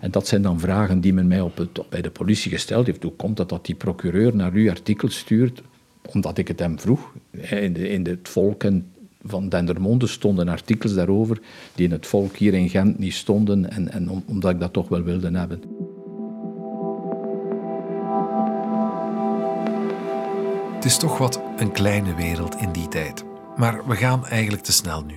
En 0.00 0.10
dat 0.10 0.26
zijn 0.26 0.42
dan 0.42 0.60
vragen 0.60 1.00
die 1.00 1.12
men 1.12 1.26
mij 1.26 1.40
op 1.40 1.68
bij 1.88 2.02
de 2.02 2.10
politie 2.10 2.50
gesteld 2.50 2.86
heeft. 2.86 3.02
Hoe 3.02 3.12
komt 3.12 3.38
het 3.38 3.48
dat 3.48 3.66
die 3.66 3.74
procureur 3.74 4.36
naar 4.36 4.54
u 4.54 4.68
artikel 4.68 5.08
stuurt? 5.10 5.62
Omdat 6.12 6.38
ik 6.38 6.48
het 6.48 6.58
hem 6.58 6.80
vroeg. 6.80 7.12
In, 7.30 7.72
de, 7.72 7.88
in 7.88 8.06
het 8.06 8.28
volk 8.28 8.64
en 8.64 8.90
van 9.22 9.48
Dendermonde 9.48 10.06
stonden 10.06 10.48
artikels 10.48 10.94
daarover 10.94 11.40
die 11.74 11.86
in 11.86 11.92
het 11.92 12.06
volk 12.06 12.36
hier 12.36 12.54
in 12.54 12.68
Gent 12.68 12.98
niet 12.98 13.14
stonden. 13.14 13.70
En, 13.70 13.92
en 13.92 14.22
omdat 14.26 14.50
ik 14.50 14.60
dat 14.60 14.72
toch 14.72 14.88
wel 14.88 15.02
wilde 15.02 15.38
hebben. 15.38 15.60
Het 20.74 20.84
is 20.84 20.96
toch 20.96 21.18
wat 21.18 21.40
een 21.56 21.72
kleine 21.72 22.14
wereld 22.14 22.56
in 22.56 22.72
die 22.72 22.88
tijd. 22.88 23.24
Maar 23.56 23.86
we 23.86 23.96
gaan 23.96 24.26
eigenlijk 24.26 24.62
te 24.62 24.72
snel 24.72 25.04
nu. 25.04 25.14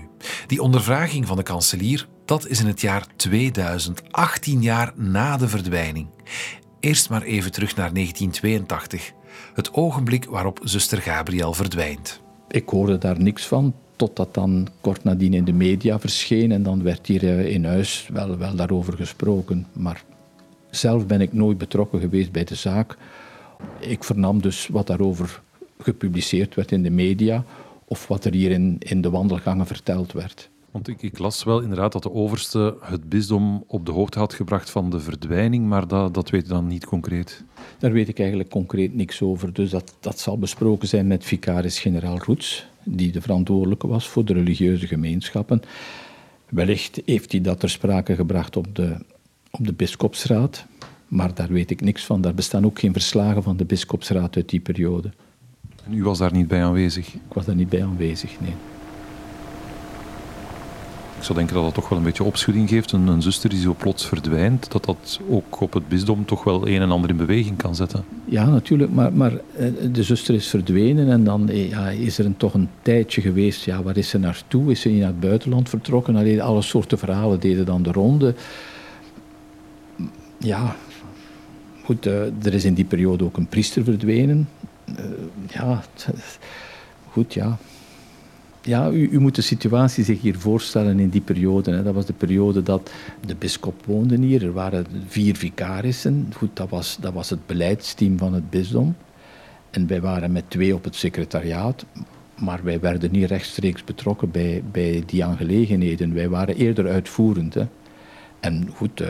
Die 0.47 0.62
ondervraging 0.62 1.28
van 1.28 1.38
de 1.38 1.43
kanselier, 1.43 2.08
dat 2.25 2.47
is 2.47 2.60
in 2.60 2.67
het 2.67 2.82
jaar 2.82 3.08
2000, 3.15 4.02
18 4.12 4.62
jaar 4.62 4.93
na 4.95 5.38
de 5.38 5.47
verdwijning. 5.47 6.08
Eerst 6.80 7.10
maar 7.10 7.21
even 7.21 7.52
terug 7.52 7.75
naar 7.75 7.93
1982, 7.93 9.12
het 9.54 9.74
ogenblik 9.74 10.26
waarop 10.26 10.60
zuster 10.63 11.02
Gabriel 11.02 11.54
verdwijnt. 11.54 12.22
Ik 12.48 12.70
hoorde 12.70 12.98
daar 12.98 13.22
niks 13.22 13.48
van, 13.48 13.74
totdat 13.96 14.34
dan 14.34 14.68
kort 14.82 15.04
nadien 15.04 15.34
in 15.34 15.44
de 15.44 15.54
media 15.54 16.00
verscheen 16.00 16.52
en 16.52 16.63
dan 16.63 16.84
werd 16.84 17.08
hier 17.08 17.24
eh, 17.24 17.54
in 17.54 17.65
huis 17.65 18.10
wel, 18.13 18.38
wel 18.38 18.56
daarover 18.56 18.94
gesproken. 18.94 19.68
Maar 19.74 20.04
zelf 20.70 21.06
ben 21.06 21.22
ik 21.22 21.34
nooit 21.34 21.58
betrokken 21.58 22.00
geweest 22.00 22.32
bij 22.32 22.44
de 22.44 22.56
zaak. 22.56 22.98
Ik 23.80 24.04
vernam 24.04 24.42
dus 24.42 24.68
wat 24.68 24.88
daarover 24.88 25.42
gepubliceerd 25.80 26.56
werd 26.56 26.72
in 26.72 26.84
de 26.84 26.89
media 26.89 27.44
of 27.86 28.08
wat 28.08 28.26
er 28.26 28.34
hier 28.34 28.52
in, 28.52 28.76
in 28.80 29.02
de 29.02 29.10
wandelgangen 29.10 29.68
verteld 29.68 30.12
werd. 30.12 30.50
Want 30.71 30.88
ik, 30.88 31.01
ik, 31.01 31.17
las 31.17 31.43
wel 31.43 31.60
inderdaad 31.60 31.91
dat 31.91 32.03
de 32.03 32.12
overste 32.12 32.77
het 32.82 33.10
bisdom 33.10 33.63
op 33.67 33.86
de 33.86 33.91
hoogte 33.91 34.19
had 34.19 34.34
gebracht 34.34 34.69
van 34.69 34.89
de 34.89 34.99
verdwijning, 34.99 35.65
maar 35.65 35.88
dat, 35.88 36.13
dat 36.13 36.29
weet 36.29 36.41
je 36.41 36.49
dan 36.49 36.67
niet 36.67 36.86
concreet. 36.86 37.43
Daar 37.77 37.91
weet 37.91 38.08
ik 38.08 38.19
eigenlijk 38.19 38.49
concreet 38.49 38.95
niks 38.95 39.21
over. 39.21 39.53
Dus 39.53 39.69
dat, 39.69 39.95
dat 39.99 40.19
zal 40.19 40.38
besproken 40.38 40.88
zijn 40.88 41.08
met 41.08 41.25
vicaris-generaal 41.25 42.17
Roets, 42.17 42.67
die 42.84 43.12
de 43.12 43.21
verantwoordelijke 43.21 43.88
was 43.88 44.08
voor 44.08 44.25
de 44.25 44.34
religieuze 44.34 44.88
gemeenschappen. 44.88 45.62
Wellicht 46.49 47.01
heeft 47.05 47.32
hij 47.32 47.41
dat 47.41 47.60
ter 47.60 47.69
sprake 47.69 48.15
gebracht 48.15 48.58
op 48.58 48.75
de, 48.75 48.97
op 49.51 49.65
de 49.65 49.73
bischopsraad, 49.73 50.65
maar 51.08 51.34
daar 51.34 51.49
weet 51.49 51.71
ik 51.71 51.82
niks 51.82 52.05
van. 52.05 52.21
Daar 52.21 52.34
bestaan 52.34 52.65
ook 52.65 52.79
geen 52.79 52.93
verslagen 52.93 53.43
van 53.43 53.58
de 53.58 53.65
bischopsraad 53.65 54.36
uit 54.36 54.49
die 54.49 54.60
periode. 54.60 55.12
En 55.86 55.93
u 55.93 56.03
was 56.03 56.17
daar 56.17 56.34
niet 56.34 56.47
bij 56.47 56.63
aanwezig? 56.63 57.13
Ik 57.13 57.34
was 57.34 57.45
daar 57.45 57.55
niet 57.55 57.69
bij 57.69 57.84
aanwezig, 57.84 58.39
nee. 58.39 58.53
Ik 61.19 61.25
zou 61.25 61.38
denken 61.38 61.55
dat 61.55 61.63
dat 61.63 61.73
toch 61.73 61.89
wel 61.89 61.97
een 61.97 62.03
beetje 62.03 62.23
opschudding 62.23 62.69
geeft. 62.69 62.91
Een, 62.91 63.08
een, 63.08 63.21
zuster 63.21 63.49
die 63.49 63.60
zo 63.60 63.75
plots 63.77 64.05
verdwijnt, 64.05 64.71
dat 64.71 64.86
dat 64.86 65.19
ook 65.29 65.62
op 65.62 65.73
het 65.73 65.88
bisdom 65.88 66.25
toch 66.25 66.43
wel 66.43 66.67
een 66.67 66.82
en 66.82 66.91
ander 66.91 67.10
in 67.10 67.17
beweging 67.17 67.58
kan 67.58 67.75
zetten. 67.75 68.03
Ja, 68.25 68.45
natuurlijk. 68.49 68.91
Maar, 68.91 69.13
maar 69.13 69.32
eh, 69.32 69.67
de 69.91 70.03
zuster 70.03 70.36
is 70.36 70.47
verdwenen 70.47 71.10
en 71.10 71.23
dan 71.23 71.49
eh, 71.49 71.69
ja, 71.69 71.89
is 71.89 72.17
er 72.17 72.25
een, 72.25 72.38
toch 72.38 72.53
een 72.53 72.69
tijdje 72.82 73.21
geweest. 73.21 73.65
Ja, 73.65 73.84
waar 73.84 73.97
is 73.97 74.10
ze 74.10 74.17
naartoe? 74.17 74.71
Is 74.71 74.82
ze 74.82 74.89
naar 74.89 75.08
het 75.08 75.19
buitenland 75.19 75.69
vertrokken? 75.69 76.15
Allee, 76.15 76.43
alle 76.43 76.62
soorten 76.62 76.97
verhalen 76.97 77.39
deden 77.39 77.65
dan 77.65 77.84
de 77.84 77.91
ronde. 77.91 78.36
Ja, 80.38 80.75
goed. 81.84 82.08
Uh, 82.08 82.45
er 82.45 82.53
is 82.53 82.65
in 82.65 82.73
die 82.73 82.86
periode 82.86 83.23
ook 83.23 83.38
een 83.38 83.47
priester 83.47 83.84
verdwenen. 83.84 84.49
Ja, 85.47 85.84
goed, 87.12 87.34
ja 87.34 87.58
ja, 88.69 88.89
u, 88.89 89.19
moet 89.19 89.36
de 89.36 89.41
situatie 89.41 90.03
zich 90.03 90.21
hier 90.21 90.38
voorstellen 90.38 90.99
in 90.99 91.10
die 91.10 91.21
periode. 91.21 91.71
Hè. 91.71 91.84
Dat 91.84 91.93
was 91.93 92.05
de 92.05 92.13
periode 92.13 92.63
dat 92.63 92.91
de 93.25 93.36
bischop 93.36 93.86
woonde 93.86 94.17
hier. 94.19 94.43
Er 94.43 94.53
waren 94.53 94.86
vier 95.08 95.36
vicarissen. 95.36 96.32
Goed, 96.36 96.49
dat 96.53 96.69
was, 96.69 96.97
dat 97.01 97.13
was 97.13 97.29
het 97.29 97.45
beleidsteam 97.45 98.17
van 98.17 98.34
het 98.34 98.49
bisdom. 98.49 98.95
En 99.69 99.88
wij 99.88 100.01
waren 100.01 100.32
met 100.32 100.43
twee 100.47 100.75
op 100.75 100.84
het 100.84 100.95
secretariaat. 100.95 101.86
Maar 102.39 102.60
wij 102.63 102.79
werden 102.79 103.12
niet 103.12 103.29
rechtstreeks 103.29 103.84
betrokken 103.84 104.32
bij, 104.32 104.63
bij 104.71 105.03
die 105.05 105.25
aangelegenheden. 105.25 106.13
Wij 106.13 106.29
waren 106.29 106.55
eerder 106.55 106.88
uitvoerend. 106.88 107.53
Hè. 107.53 107.67
En 108.39 108.69
goed, 108.75 109.01
uh, 109.01 109.08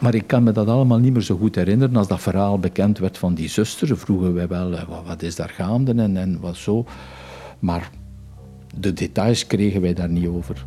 maar 0.00 0.14
ik 0.14 0.26
kan 0.26 0.42
me 0.42 0.52
dat 0.52 0.68
allemaal 0.68 0.98
niet 0.98 1.12
meer 1.12 1.22
zo 1.22 1.36
goed 1.36 1.54
herinneren. 1.54 1.96
Als 1.96 2.08
dat 2.08 2.20
verhaal 2.20 2.58
bekend 2.58 2.98
werd 2.98 3.18
van 3.18 3.34
die 3.34 3.48
zuster, 3.48 3.98
vroegen 3.98 4.34
wij 4.34 4.48
wel, 4.48 4.70
wat, 4.70 5.06
wat, 5.06 5.22
is 5.22 5.36
daar 5.36 5.48
gaande 5.48 5.94
en, 6.02 6.16
en 6.16 6.40
wat 6.40 6.56
zo. 6.56 6.84
Maar 7.58 7.90
de 8.76 8.92
details 8.92 9.46
kregen 9.46 9.80
wij 9.80 9.94
daar 9.94 10.08
niet 10.08 10.26
over. 10.26 10.66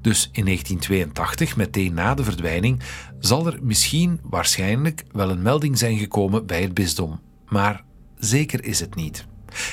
Dus 0.00 0.28
in 0.32 0.44
1982, 0.44 1.56
meteen 1.56 1.94
na 1.94 2.14
de 2.14 2.24
verdwijning, 2.24 2.82
zal 3.18 3.46
er 3.46 3.58
misschien 3.62 4.20
waarschijnlijk 4.22 5.04
wel 5.12 5.30
een 5.30 5.42
melding 5.42 5.78
zijn 5.78 5.98
gekomen 5.98 6.46
bij 6.46 6.62
het 6.62 6.74
bisdom. 6.74 7.20
Maar 7.48 7.84
zeker 8.18 8.64
is 8.64 8.80
het 8.80 8.94
niet. 8.94 9.26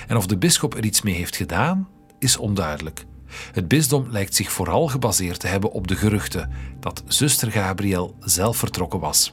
En 0.08 0.18
of 0.18 0.28
de 0.28 0.38
bisschop 0.38 0.74
er 0.74 0.86
iets 0.86 1.02
mee 1.02 1.16
heeft 1.16 1.36
gedaan, 1.36 1.88
is 2.20 2.38
onduidelijk. 2.38 3.06
Het 3.52 3.68
bisdom 3.68 4.08
lijkt 4.10 4.36
zich 4.36 4.52
vooral 4.52 4.88
gebaseerd 4.88 5.40
te 5.40 5.48
hebben 5.48 5.72
op 5.72 5.88
de 5.88 5.96
geruchten 5.96 6.52
dat 6.80 7.04
zuster 7.08 7.52
Gabriel 7.52 8.16
zelf 8.20 8.58
vertrokken 8.58 9.00
was. 9.00 9.32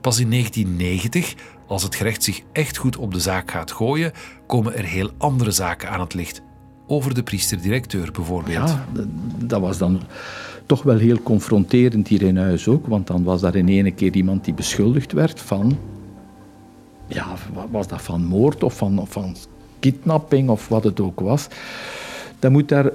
Pas 0.00 0.18
in 0.18 0.30
1990 0.30 1.34
als 1.66 1.82
het 1.82 1.94
gerecht 1.94 2.22
zich 2.22 2.42
echt 2.52 2.76
goed 2.76 2.96
op 2.96 3.12
de 3.12 3.20
zaak 3.20 3.50
gaat 3.50 3.72
gooien, 3.72 4.12
komen 4.46 4.76
er 4.76 4.84
heel 4.84 5.10
andere 5.18 5.50
zaken 5.50 5.90
aan 5.90 6.00
het 6.00 6.14
licht. 6.14 6.42
Over 6.86 7.14
de 7.14 7.22
priester-directeur 7.22 8.12
bijvoorbeeld. 8.12 8.68
Ja, 8.68 8.84
dat 9.36 9.60
was 9.60 9.78
dan 9.78 10.00
toch 10.66 10.82
wel 10.82 10.96
heel 10.96 11.22
confronterend 11.22 12.08
hier 12.08 12.22
in 12.22 12.36
huis 12.36 12.68
ook. 12.68 12.86
Want 12.86 13.06
dan 13.06 13.24
was 13.24 13.40
daar 13.40 13.54
in 13.54 13.68
ene 13.68 13.90
keer 13.90 14.12
iemand 14.12 14.44
die 14.44 14.54
beschuldigd 14.54 15.12
werd 15.12 15.40
van... 15.40 15.78
Ja, 17.06 17.26
was 17.70 17.88
dat 17.88 18.02
van 18.02 18.24
moord 18.24 18.62
of 18.62 18.76
van, 18.76 19.06
van 19.08 19.36
kidnapping 19.78 20.48
of 20.48 20.68
wat 20.68 20.84
het 20.84 21.00
ook 21.00 21.20
was. 21.20 21.48
Dan 22.38 22.52
moet 22.52 22.68
daar 22.68 22.90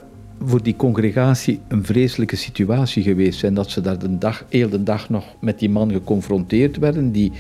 voor 0.46 0.64
die 0.64 0.76
congregatie 0.76 1.60
een 1.68 1.86
vreselijke 1.86 2.36
situatie 2.36 3.04
geweest 3.04 3.40
zijn. 3.40 3.54
Dat 3.54 3.70
ze 3.70 3.82
daar 3.82 4.00
de 4.00 4.18
dag, 4.18 4.46
de 4.50 4.84
dag 4.84 5.10
nog 5.10 5.26
met 5.40 5.60
die 5.60 5.70
man 5.70 5.92
geconfronteerd 5.92 6.78
werden... 6.78 7.12
die 7.12 7.32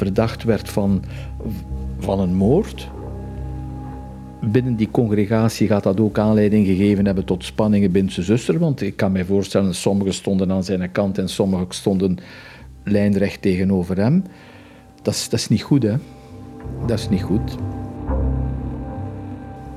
verdacht 0.00 0.44
werd 0.44 0.68
van, 0.68 1.02
van 1.98 2.20
een 2.20 2.34
moord. 2.34 2.88
Binnen 4.40 4.76
die 4.76 4.90
congregatie 4.90 5.66
gaat 5.66 5.82
dat 5.82 6.00
ook 6.00 6.18
aanleiding 6.18 6.66
gegeven 6.66 7.06
hebben 7.06 7.24
tot 7.24 7.44
spanningen 7.44 7.92
binnen 7.92 8.12
zijn 8.12 8.26
zuster. 8.26 8.58
Want 8.58 8.80
ik 8.80 8.96
kan 8.96 9.12
me 9.12 9.24
voorstellen, 9.24 9.74
sommigen 9.74 10.14
stonden 10.14 10.52
aan 10.52 10.64
zijn 10.64 10.92
kant 10.92 11.18
en 11.18 11.28
sommigen 11.28 11.66
stonden 11.68 12.18
lijnrecht 12.84 13.42
tegenover 13.42 13.96
hem. 13.96 14.24
Dat 15.02 15.14
is, 15.14 15.28
dat 15.28 15.38
is 15.38 15.48
niet 15.48 15.62
goed, 15.62 15.82
hè? 15.82 15.94
Dat 16.86 16.98
is 16.98 17.08
niet 17.08 17.22
goed. 17.22 17.56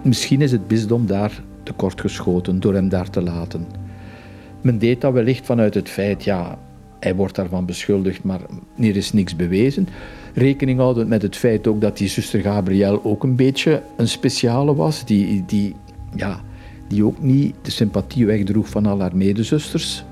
Misschien 0.01 0.41
is 0.41 0.51
het 0.51 0.67
bisdom 0.67 1.05
daar 1.05 1.43
tekortgeschoten 1.63 2.59
door 2.59 2.73
hem 2.73 2.89
daar 2.89 3.09
te 3.09 3.21
laten. 3.21 3.67
Men 4.61 4.77
deed 4.77 5.01
dat 5.01 5.13
wellicht 5.13 5.45
vanuit 5.45 5.73
het 5.73 5.89
feit, 5.89 6.23
ja, 6.23 6.57
hij 7.03 7.15
wordt 7.15 7.35
daarvan 7.35 7.65
beschuldigd, 7.65 8.23
maar 8.23 8.39
er 8.77 8.95
is 8.95 9.13
niks 9.13 9.35
bewezen. 9.35 9.87
Rekening 10.33 10.79
houdend 10.79 11.09
met 11.09 11.21
het 11.21 11.35
feit 11.35 11.67
ook 11.67 11.81
dat 11.81 11.97
die 11.97 12.07
zuster 12.07 12.41
Gabriel 12.41 13.03
ook 13.03 13.23
een 13.23 13.35
beetje 13.35 13.83
een 13.97 14.07
speciale 14.07 14.75
was, 14.75 15.05
die, 15.05 15.43
die, 15.45 15.75
ja, 16.15 16.41
die 16.87 17.05
ook 17.05 17.21
niet 17.21 17.55
de 17.61 17.71
sympathie 17.71 18.25
wegdroeg 18.25 18.69
van 18.69 18.85
al 18.85 18.99
haar 18.99 19.15
medezusters. 19.15 20.05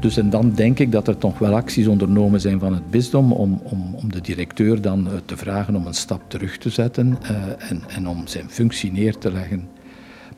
Dus 0.00 0.16
en 0.16 0.30
dan 0.30 0.52
denk 0.52 0.78
ik 0.78 0.92
dat 0.92 1.08
er 1.08 1.18
toch 1.18 1.38
wel 1.38 1.54
acties 1.54 1.86
ondernomen 1.86 2.40
zijn 2.40 2.58
van 2.58 2.74
het 2.74 2.90
bisdom 2.90 3.32
om, 3.32 3.60
om, 3.62 3.94
om 3.94 4.12
de 4.12 4.20
directeur 4.20 4.80
dan 4.80 5.06
eh, 5.06 5.12
te 5.24 5.36
vragen 5.36 5.76
om 5.76 5.86
een 5.86 5.94
stap 5.94 6.22
terug 6.26 6.58
te 6.58 6.70
zetten 6.70 7.18
uh, 7.22 7.30
en, 7.70 7.82
en 7.88 8.08
om 8.08 8.26
zijn 8.26 8.50
functie 8.50 8.92
neer 8.92 9.18
te 9.18 9.32
leggen. 9.32 9.68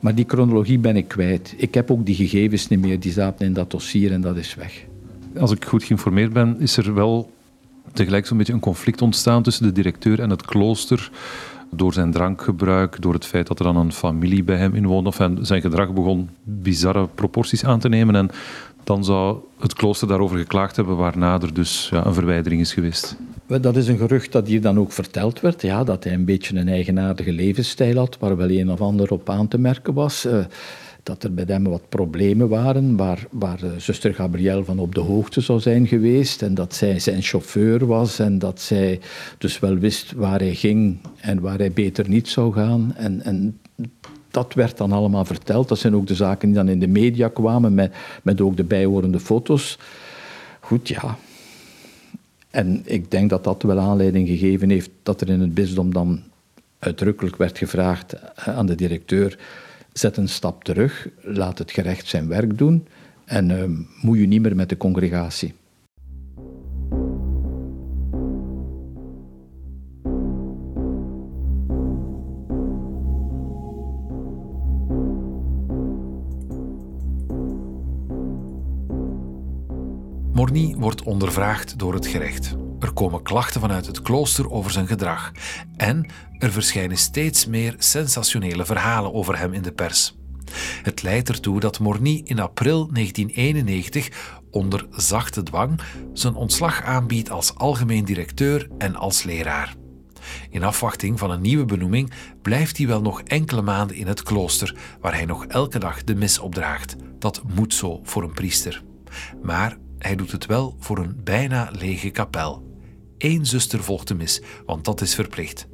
Maar 0.01 0.15
die 0.15 0.25
chronologie 0.27 0.79
ben 0.79 0.95
ik 0.95 1.07
kwijt. 1.07 1.53
Ik 1.57 1.73
heb 1.73 1.91
ook 1.91 2.05
die 2.05 2.15
gegevens 2.15 2.67
niet 2.67 2.81
meer, 2.81 2.99
die 2.99 3.11
zaten 3.11 3.45
in 3.45 3.53
dat 3.53 3.71
dossier 3.71 4.11
en 4.11 4.21
dat 4.21 4.37
is 4.37 4.55
weg. 4.55 4.85
Als 5.39 5.51
ik 5.51 5.65
goed 5.65 5.83
geïnformeerd 5.83 6.33
ben, 6.33 6.59
is 6.59 6.77
er 6.77 6.93
wel 6.93 7.31
tegelijk 7.93 8.25
zo'n 8.25 8.37
beetje 8.37 8.53
een 8.53 8.59
conflict 8.59 9.01
ontstaan 9.01 9.43
tussen 9.43 9.63
de 9.63 9.71
directeur 9.71 10.19
en 10.19 10.29
het 10.29 10.45
klooster 10.45 11.11
Door 11.69 11.93
zijn 11.93 12.11
drankgebruik, 12.11 13.01
door 13.01 13.13
het 13.13 13.25
feit 13.25 13.47
dat 13.47 13.59
er 13.59 13.65
dan 13.65 13.77
een 13.77 13.91
familie 13.91 14.43
bij 14.43 14.57
hem 14.57 14.75
inwoonde, 14.75 15.09
of 15.09 15.19
zijn 15.41 15.61
gedrag 15.61 15.93
begon 15.93 16.29
bizarre 16.43 17.07
proporties 17.15 17.65
aan 17.65 17.79
te 17.79 17.89
nemen. 17.89 18.15
En 18.15 18.29
dan 18.83 19.03
zou 19.03 19.37
het 19.59 19.73
klooster 19.73 20.07
daarover 20.07 20.37
geklaagd 20.37 20.75
hebben, 20.75 20.97
waarna 20.97 21.41
er 21.41 21.53
dus 21.53 21.89
ja, 21.91 22.05
een 22.05 22.13
verwijdering 22.13 22.61
is 22.61 22.73
geweest. 22.73 23.15
Dat 23.59 23.75
is 23.75 23.87
een 23.87 23.97
gerucht 23.97 24.31
dat 24.31 24.47
hier 24.47 24.61
dan 24.61 24.79
ook 24.79 24.91
verteld 24.91 25.39
werd, 25.39 25.61
ja, 25.61 25.83
dat 25.83 26.03
hij 26.03 26.13
een 26.13 26.25
beetje 26.25 26.57
een 26.57 26.67
eigenaardige 26.67 27.31
levensstijl 27.31 27.97
had, 27.97 28.17
waar 28.19 28.37
wel 28.37 28.49
een 28.49 28.71
of 28.71 28.81
ander 28.81 29.11
op 29.11 29.29
aan 29.29 29.47
te 29.47 29.57
merken 29.57 29.93
was. 29.93 30.25
Uh, 30.25 30.45
dat 31.03 31.23
er 31.23 31.33
bij 31.33 31.43
hem 31.47 31.63
wat 31.63 31.89
problemen 31.89 32.49
waren, 32.49 32.97
waar, 32.97 33.27
waar 33.31 33.63
uh, 33.63 33.69
zuster 33.77 34.13
Gabrielle 34.13 34.63
van 34.63 34.79
op 34.79 34.95
de 34.95 35.01
hoogte 35.01 35.41
zou 35.41 35.59
zijn 35.59 35.87
geweest 35.87 36.41
en 36.41 36.53
dat 36.53 36.73
zij 36.73 36.99
zijn 36.99 37.21
chauffeur 37.21 37.85
was 37.85 38.19
en 38.19 38.39
dat 38.39 38.61
zij 38.61 38.99
dus 39.37 39.59
wel 39.59 39.77
wist 39.77 40.11
waar 40.11 40.39
hij 40.39 40.55
ging 40.55 40.97
en 41.19 41.41
waar 41.41 41.57
hij 41.57 41.71
beter 41.71 42.09
niet 42.09 42.27
zou 42.27 42.53
gaan. 42.53 42.93
En, 42.95 43.21
en 43.23 43.59
dat 44.31 44.53
werd 44.53 44.77
dan 44.77 44.91
allemaal 44.91 45.25
verteld. 45.25 45.67
Dat 45.67 45.79
zijn 45.79 45.95
ook 45.95 46.07
de 46.07 46.15
zaken 46.15 46.47
die 46.47 46.57
dan 46.57 46.69
in 46.69 46.79
de 46.79 46.87
media 46.87 47.27
kwamen, 47.27 47.73
met, 47.73 47.93
met 48.23 48.41
ook 48.41 48.57
de 48.57 48.63
bijhorende 48.63 49.19
foto's. 49.19 49.77
Goed, 50.59 50.87
ja. 50.87 51.17
En 52.51 52.81
ik 52.85 53.11
denk 53.11 53.29
dat 53.29 53.43
dat 53.43 53.63
wel 53.63 53.79
aanleiding 53.79 54.27
gegeven 54.27 54.69
heeft 54.69 54.89
dat 55.03 55.21
er 55.21 55.29
in 55.29 55.39
het 55.39 55.53
bisdom 55.53 55.93
dan 55.93 56.23
uitdrukkelijk 56.79 57.35
werd 57.35 57.57
gevraagd 57.57 58.13
eh, 58.13 58.57
aan 58.57 58.65
de 58.65 58.75
directeur: 58.75 59.37
zet 59.93 60.17
een 60.17 60.29
stap 60.29 60.63
terug, 60.63 61.07
laat 61.21 61.57
het 61.57 61.71
gerecht 61.71 62.07
zijn 62.07 62.27
werk 62.27 62.57
doen 62.57 62.87
en 63.25 63.49
uh, 63.49 63.63
moet 64.01 64.17
je 64.17 64.27
niet 64.27 64.41
meer 64.41 64.55
met 64.55 64.69
de 64.69 64.77
congregatie. 64.77 65.53
Wordt 80.81 81.03
ondervraagd 81.03 81.79
door 81.79 81.93
het 81.93 82.07
gerecht. 82.07 82.55
Er 82.79 82.93
komen 82.93 83.23
klachten 83.23 83.61
vanuit 83.61 83.85
het 83.85 84.01
klooster 84.01 84.51
over 84.51 84.71
zijn 84.71 84.87
gedrag. 84.87 85.31
En 85.77 86.05
er 86.37 86.51
verschijnen 86.51 86.97
steeds 86.97 87.45
meer 87.45 87.75
sensationele 87.77 88.65
verhalen 88.65 89.13
over 89.13 89.37
hem 89.37 89.53
in 89.53 89.61
de 89.61 89.71
pers. 89.71 90.15
Het 90.83 91.01
leidt 91.01 91.29
ertoe 91.29 91.59
dat 91.59 91.79
Morny 91.79 92.21
in 92.23 92.39
april 92.39 92.87
1991 92.93 94.09
onder 94.51 94.87
zachte 94.91 95.43
dwang 95.43 95.81
zijn 96.13 96.35
ontslag 96.35 96.83
aanbiedt 96.83 97.29
als 97.29 97.55
algemeen 97.55 98.05
directeur 98.05 98.67
en 98.77 98.95
als 98.95 99.23
leraar. 99.23 99.75
In 100.49 100.63
afwachting 100.63 101.19
van 101.19 101.31
een 101.31 101.41
nieuwe 101.41 101.65
benoeming 101.65 102.11
blijft 102.41 102.77
hij 102.77 102.87
wel 102.87 103.01
nog 103.01 103.21
enkele 103.21 103.61
maanden 103.61 103.95
in 103.95 104.07
het 104.07 104.23
klooster, 104.23 104.75
waar 105.01 105.13
hij 105.13 105.25
nog 105.25 105.45
elke 105.45 105.79
dag 105.79 106.03
de 106.03 106.15
mis 106.15 106.39
opdraagt. 106.39 106.95
Dat 107.19 107.41
moet 107.55 107.73
zo 107.73 107.99
voor 108.03 108.23
een 108.23 108.33
priester. 108.33 108.83
Maar 109.41 109.77
hij 110.01 110.15
doet 110.15 110.31
het 110.31 110.45
wel 110.45 110.75
voor 110.79 110.97
een 110.97 111.23
bijna 111.23 111.69
lege 111.71 112.09
kapel. 112.09 112.69
Eén 113.17 113.45
zuster 113.45 113.83
volgt 113.83 114.07
de 114.07 114.15
mis, 114.15 114.41
want 114.65 114.85
dat 114.85 115.01
is 115.01 115.15
verplicht. 115.15 115.67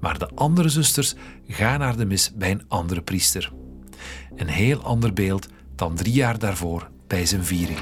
Maar 0.00 0.18
de 0.18 0.28
andere 0.34 0.68
zusters 0.68 1.14
gaan 1.48 1.78
naar 1.78 1.96
de 1.96 2.04
mis 2.04 2.32
bij 2.34 2.50
een 2.50 2.64
andere 2.68 3.02
priester. 3.02 3.52
Een 4.36 4.48
heel 4.48 4.82
ander 4.82 5.12
beeld 5.12 5.48
dan 5.74 5.94
drie 5.94 6.12
jaar 6.12 6.38
daarvoor 6.38 6.90
bij 7.06 7.26
zijn 7.26 7.44
viering. 7.44 7.78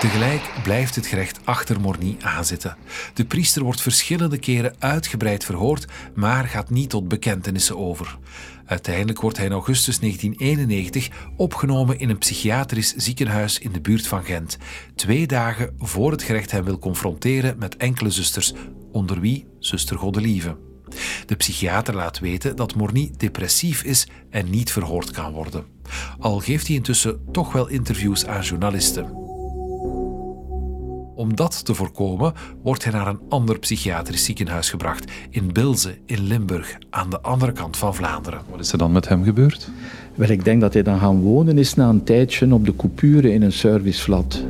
Tegelijk 0.00 0.50
blijft 0.62 0.94
het 0.94 1.06
gerecht 1.06 1.38
achter 1.44 1.80
Morny 1.80 2.16
aanzitten. 2.20 2.76
De 3.14 3.24
priester 3.24 3.62
wordt 3.62 3.80
verschillende 3.80 4.38
keren 4.38 4.74
uitgebreid 4.78 5.44
verhoord, 5.44 5.86
maar 6.14 6.44
gaat 6.44 6.70
niet 6.70 6.90
tot 6.90 7.08
bekentenissen 7.08 7.78
over. 7.78 8.18
Uiteindelijk 8.66 9.20
wordt 9.20 9.36
hij 9.36 9.46
in 9.46 9.52
augustus 9.52 9.98
1991 9.98 11.08
opgenomen 11.36 11.98
in 11.98 12.10
een 12.10 12.18
psychiatrisch 12.18 12.94
ziekenhuis 12.94 13.58
in 13.58 13.72
de 13.72 13.80
buurt 13.80 14.06
van 14.06 14.24
Gent. 14.24 14.58
Twee 14.94 15.26
dagen 15.26 15.74
voor 15.78 16.10
het 16.10 16.22
gerecht 16.22 16.50
hem 16.50 16.64
wil 16.64 16.78
confronteren 16.78 17.58
met 17.58 17.76
enkele 17.76 18.10
zusters, 18.10 18.52
onder 18.92 19.20
wie 19.20 19.46
zuster 19.58 19.98
Godelieve. 19.98 20.56
De 21.26 21.36
psychiater 21.36 21.94
laat 21.94 22.18
weten 22.18 22.56
dat 22.56 22.74
Morny 22.74 23.10
depressief 23.16 23.82
is 23.82 24.08
en 24.30 24.50
niet 24.50 24.72
verhoord 24.72 25.10
kan 25.10 25.32
worden. 25.32 25.64
Al 26.18 26.40
geeft 26.40 26.66
hij 26.66 26.76
intussen 26.76 27.20
toch 27.32 27.52
wel 27.52 27.68
interviews 27.68 28.26
aan 28.26 28.42
journalisten. 28.42 29.27
Om 31.18 31.36
dat 31.36 31.64
te 31.64 31.74
voorkomen 31.74 32.32
wordt 32.62 32.84
hij 32.84 32.92
naar 32.92 33.06
een 33.06 33.20
ander 33.28 33.58
psychiatrisch 33.58 34.24
ziekenhuis 34.24 34.70
gebracht, 34.70 35.12
in 35.30 35.52
Bilze 35.52 35.98
in 36.06 36.22
Limburg, 36.22 36.78
aan 36.90 37.10
de 37.10 37.20
andere 37.20 37.52
kant 37.52 37.76
van 37.76 37.94
Vlaanderen. 37.94 38.40
Wat 38.50 38.60
is 38.60 38.72
er 38.72 38.78
dan 38.78 38.92
met 38.92 39.08
hem 39.08 39.24
gebeurd? 39.24 39.70
Wel, 40.14 40.28
ik 40.28 40.44
denk 40.44 40.60
dat 40.60 40.72
hij 40.72 40.82
dan 40.82 40.98
gaan 40.98 41.20
wonen 41.20 41.58
is 41.58 41.74
na 41.74 41.88
een 41.88 42.04
tijdje 42.04 42.54
op 42.54 42.64
de 42.64 42.76
coupure 42.76 43.32
in 43.32 43.42
een 43.42 43.52
serviceflat. 43.52 44.44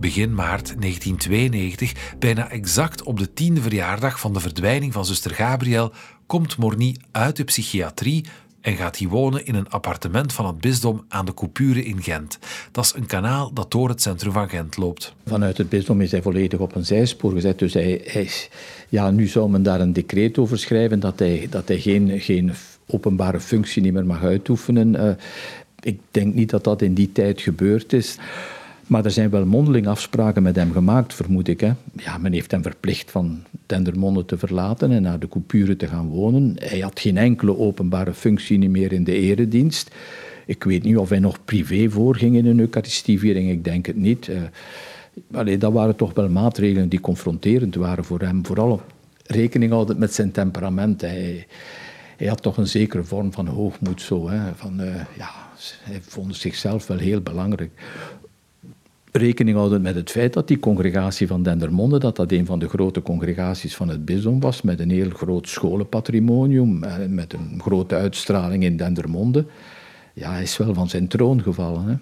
Begin 0.00 0.34
maart 0.34 0.74
1992, 0.80 2.14
bijna 2.18 2.50
exact 2.50 3.02
op 3.02 3.18
de 3.18 3.32
tiende 3.32 3.60
verjaardag 3.60 4.20
van 4.20 4.32
de 4.32 4.40
verdwijning 4.40 4.92
van 4.92 5.04
zuster 5.04 5.30
Gabriel, 5.30 5.92
komt 6.26 6.56
Morny 6.56 6.96
uit 7.10 7.36
de 7.36 7.44
psychiatrie 7.44 8.24
en 8.66 8.76
gaat 8.76 8.98
hij 8.98 9.08
wonen 9.08 9.46
in 9.46 9.54
een 9.54 9.68
appartement 9.68 10.32
van 10.32 10.46
het 10.46 10.60
bisdom 10.60 11.04
aan 11.08 11.24
de 11.24 11.34
Coupure 11.34 11.84
in 11.84 12.02
Gent. 12.02 12.38
Dat 12.72 12.84
is 12.84 12.92
een 12.96 13.06
kanaal 13.06 13.52
dat 13.52 13.70
door 13.70 13.88
het 13.88 14.02
centrum 14.02 14.32
van 14.32 14.48
Gent 14.48 14.76
loopt. 14.76 15.14
Vanuit 15.26 15.58
het 15.58 15.68
bisdom 15.68 16.00
is 16.00 16.10
hij 16.10 16.22
volledig 16.22 16.58
op 16.58 16.74
een 16.74 16.84
zijspoor 16.86 17.32
gezet. 17.32 17.58
Dus 17.58 17.74
hij, 17.74 18.00
hij, 18.04 18.30
ja, 18.88 19.10
nu 19.10 19.26
zou 19.26 19.50
men 19.50 19.62
daar 19.62 19.80
een 19.80 19.92
decreet 19.92 20.38
over 20.38 20.58
schrijven 20.58 21.00
dat 21.00 21.18
hij, 21.18 21.46
dat 21.50 21.68
hij 21.68 21.78
geen, 21.78 22.20
geen 22.20 22.52
openbare 22.86 23.40
functie 23.40 23.92
meer 23.92 24.06
mag 24.06 24.22
uitoefenen. 24.22 24.94
Uh, 24.94 25.10
ik 25.80 26.00
denk 26.10 26.34
niet 26.34 26.50
dat 26.50 26.64
dat 26.64 26.82
in 26.82 26.94
die 26.94 27.12
tijd 27.12 27.40
gebeurd 27.40 27.92
is. 27.92 28.16
Maar 28.86 29.04
er 29.04 29.10
zijn 29.10 29.30
wel 29.30 29.46
mondeling 29.46 29.86
afspraken 29.86 30.42
met 30.42 30.56
hem 30.56 30.72
gemaakt, 30.72 31.14
vermoed 31.14 31.48
ik. 31.48 31.60
Hè. 31.60 31.72
Ja, 31.92 32.18
men 32.18 32.32
heeft 32.32 32.50
hem 32.50 32.62
verplicht 32.62 33.10
van 33.10 33.42
Dendermonde 33.66 34.24
te 34.24 34.38
verlaten 34.38 34.90
en 34.90 35.02
naar 35.02 35.18
de 35.18 35.28
Coupure 35.28 35.76
te 35.76 35.86
gaan 35.86 36.08
wonen. 36.08 36.56
Hij 36.58 36.78
had 36.78 37.00
geen 37.00 37.16
enkele 37.16 37.58
openbare 37.58 38.14
functie 38.14 38.70
meer 38.70 38.92
in 38.92 39.04
de 39.04 39.12
eredienst. 39.12 39.90
Ik 40.46 40.64
weet 40.64 40.82
niet 40.82 40.96
of 40.96 41.08
hij 41.08 41.18
nog 41.18 41.44
privé 41.44 41.90
voorging 41.90 42.36
in 42.36 42.46
een 42.46 42.60
Eucharistieviering, 42.60 43.50
ik 43.50 43.64
denk 43.64 43.86
het 43.86 43.96
niet. 43.96 44.28
Uh, 45.34 45.58
dat 45.58 45.72
waren 45.72 45.96
toch 45.96 46.14
wel 46.14 46.28
maatregelen 46.28 46.88
die 46.88 47.00
confronterend 47.00 47.74
waren 47.74 48.04
voor 48.04 48.20
hem. 48.20 48.46
Vooral 48.46 48.82
rekening 49.24 49.72
houden 49.72 49.98
met 49.98 50.14
zijn 50.14 50.30
temperament. 50.30 51.00
Hij, 51.00 51.46
hij 52.16 52.26
had 52.26 52.42
toch 52.42 52.56
een 52.56 52.66
zekere 52.66 53.04
vorm 53.04 53.32
van 53.32 53.46
hoogmoed. 53.46 54.02
Zo, 54.02 54.28
hè. 54.28 54.54
Van, 54.54 54.80
uh, 54.80 54.94
ja, 55.16 55.30
hij 55.80 56.00
vond 56.02 56.36
zichzelf 56.36 56.86
wel 56.86 56.98
heel 56.98 57.20
belangrijk 57.20 57.70
rekening 59.16 59.56
houden 59.56 59.82
met 59.82 59.94
het 59.94 60.10
feit 60.10 60.32
dat 60.32 60.48
die 60.48 60.58
congregatie 60.58 61.26
van 61.26 61.42
Dendermonde, 61.42 61.98
dat 61.98 62.16
dat 62.16 62.32
een 62.32 62.46
van 62.46 62.58
de 62.58 62.68
grote 62.68 63.02
congregaties 63.02 63.76
van 63.76 63.88
het 63.88 64.04
bisdom 64.04 64.40
was, 64.40 64.62
met 64.62 64.80
een 64.80 64.90
heel 64.90 65.10
groot 65.10 65.48
scholenpatrimonium, 65.48 66.82
eh, 66.82 67.06
met 67.08 67.32
een 67.32 67.60
grote 67.60 67.94
uitstraling 67.94 68.62
in 68.62 68.76
Dendermonde. 68.76 69.46
Ja, 70.14 70.30
hij 70.30 70.42
is 70.42 70.56
wel 70.56 70.74
van 70.74 70.88
zijn 70.88 71.08
troon 71.08 71.42
gevallen. 71.42 71.84
Hè? 71.86 71.94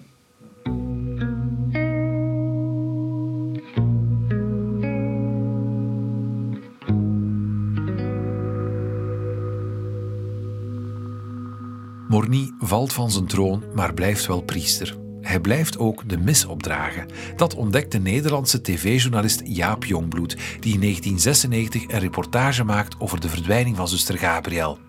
Morny 12.07 12.51
valt 12.59 12.93
van 12.93 13.11
zijn 13.11 13.25
troon, 13.25 13.63
maar 13.73 13.93
blijft 13.93 14.25
wel 14.27 14.41
priester. 14.41 15.04
Hij 15.25 15.39
blijft 15.39 15.77
ook 15.77 16.09
de 16.09 16.17
mis 16.17 16.45
opdragen. 16.45 17.05
Dat 17.35 17.55
ontdekt 17.55 17.91
de 17.91 17.99
Nederlandse 17.99 18.61
tv-journalist 18.61 19.41
Jaap 19.43 19.85
Jongbloed, 19.85 20.37
die 20.59 20.73
in 20.73 20.79
1996 20.79 21.83
een 21.87 21.99
reportage 21.99 22.63
maakt 22.63 22.99
over 22.99 23.19
de 23.19 23.29
verdwijning 23.29 23.75
van 23.75 23.87
zuster 23.87 24.17
Gabriel. 24.17 24.79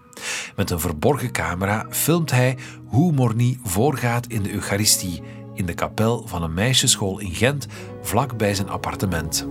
Met 0.56 0.70
een 0.70 0.80
verborgen 0.80 1.32
camera 1.32 1.86
filmt 1.90 2.30
hij 2.30 2.56
hoe 2.86 3.12
Morny 3.12 3.58
voorgaat 3.62 4.26
in 4.26 4.42
de 4.42 4.52
Eucharistie 4.52 5.22
in 5.54 5.66
de 5.66 5.74
kapel 5.74 6.26
van 6.26 6.42
een 6.42 6.54
meisjesschool 6.54 7.18
in 7.18 7.34
Gent, 7.34 7.66
vlak 8.02 8.36
bij 8.36 8.54
zijn 8.54 8.68
appartement. 8.68 9.46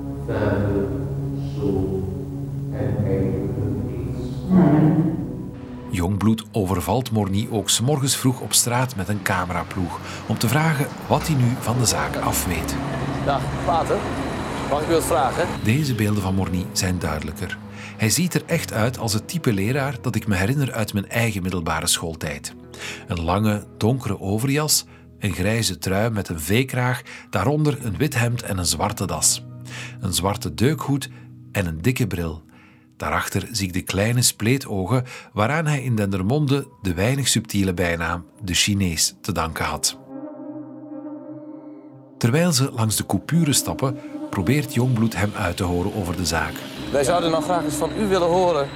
Jongbloed 5.96 6.43
overvalt 6.52 7.12
Morny 7.12 7.48
ook 7.52 7.70
s'morgens 7.70 8.16
vroeg 8.16 8.39
op 8.39 8.54
straat 8.54 8.96
met 8.96 9.08
een 9.08 9.22
cameraploeg 9.22 10.00
om 10.28 10.38
te 10.38 10.48
vragen 10.48 10.88
wat 11.08 11.28
hij 11.28 11.36
nu 11.36 11.54
van 11.60 11.78
de 11.80 11.86
zaak 11.86 12.16
afweet. 12.16 12.76
Dag, 13.26 13.41
Pater. 13.66 13.98
Mag 14.70 14.82
ik 14.82 14.89
u 14.89 14.91
wat 14.91 15.04
vragen? 15.04 15.48
Deze 15.64 15.96
beelden 15.96 16.22
van 16.22 16.36
Morny 16.36 16.66
zijn 16.72 17.00
duidelijker. 17.00 17.58
Hij 17.98 18.10
ziet 18.10 18.34
er 18.34 18.43
echt 18.46 18.74
uit 18.74 18.98
als 18.98 19.14
het 19.14 19.28
type 19.28 19.54
leraar 19.54 19.98
dat 20.02 20.16
ik 20.16 20.28
me 20.28 20.36
herinner 20.36 20.74
uit 20.74 20.93
mijn 20.93 21.10
eigen 21.10 21.41
middelbare 21.41 21.88
schooltijd. 21.88 22.56
Een 23.08 23.22
lange, 23.22 23.66
donkere 23.78 24.20
overjas, 24.20 24.86
een 25.20 25.34
grijze 25.34 25.78
trui 25.78 26.10
met 26.10 26.30
een 26.30 26.39
V-kraag, 26.39 27.02
daaronder 27.30 27.86
een 27.86 27.98
wit 27.98 28.16
hemd 28.16 28.41
en 28.41 28.58
een 28.58 28.66
zwarte 28.66 29.06
das. 29.06 29.46
Een 30.00 30.14
zwarte 30.14 30.54
deukhoed 30.54 31.10
en 31.52 31.66
een 31.66 31.82
dikke 31.82 32.08
bril. 32.08 32.43
Daarachter 32.98 33.48
zie 33.52 33.68
ik 33.68 33.74
de 33.74 33.82
kleine 33.82 34.22
spleetogen 34.22 35.04
waaraan 35.34 35.66
hij 35.66 35.82
in 35.82 35.96
Dendermonde 35.96 36.68
de 36.82 36.93
weinig 36.93 37.28
subtiele 37.28 37.74
bijnaam 37.74 38.26
de 38.43 38.54
Chinees 38.54 39.16
te 39.22 39.32
danken 39.32 39.66
had. 39.66 39.98
Terwijl 42.18 42.52
ze 42.52 42.72
langs 42.72 42.96
de 42.96 43.06
coupure 43.06 43.54
stappen, 43.54 44.00
probeert 44.30 44.74
Jongbloed 44.74 45.16
hem 45.16 45.32
uit 45.36 45.58
te 45.58 45.64
horen 45.64 45.96
over 45.96 46.16
de 46.16 46.26
zaak. 46.26 46.54
Wij 46.91 47.04
zouden 47.04 47.32
nog 47.32 47.43
graag 47.43 47.64
eens 47.64 47.76
van 47.76 47.91
u 48.00 48.08
willen 48.08 48.28
horen 48.28 48.68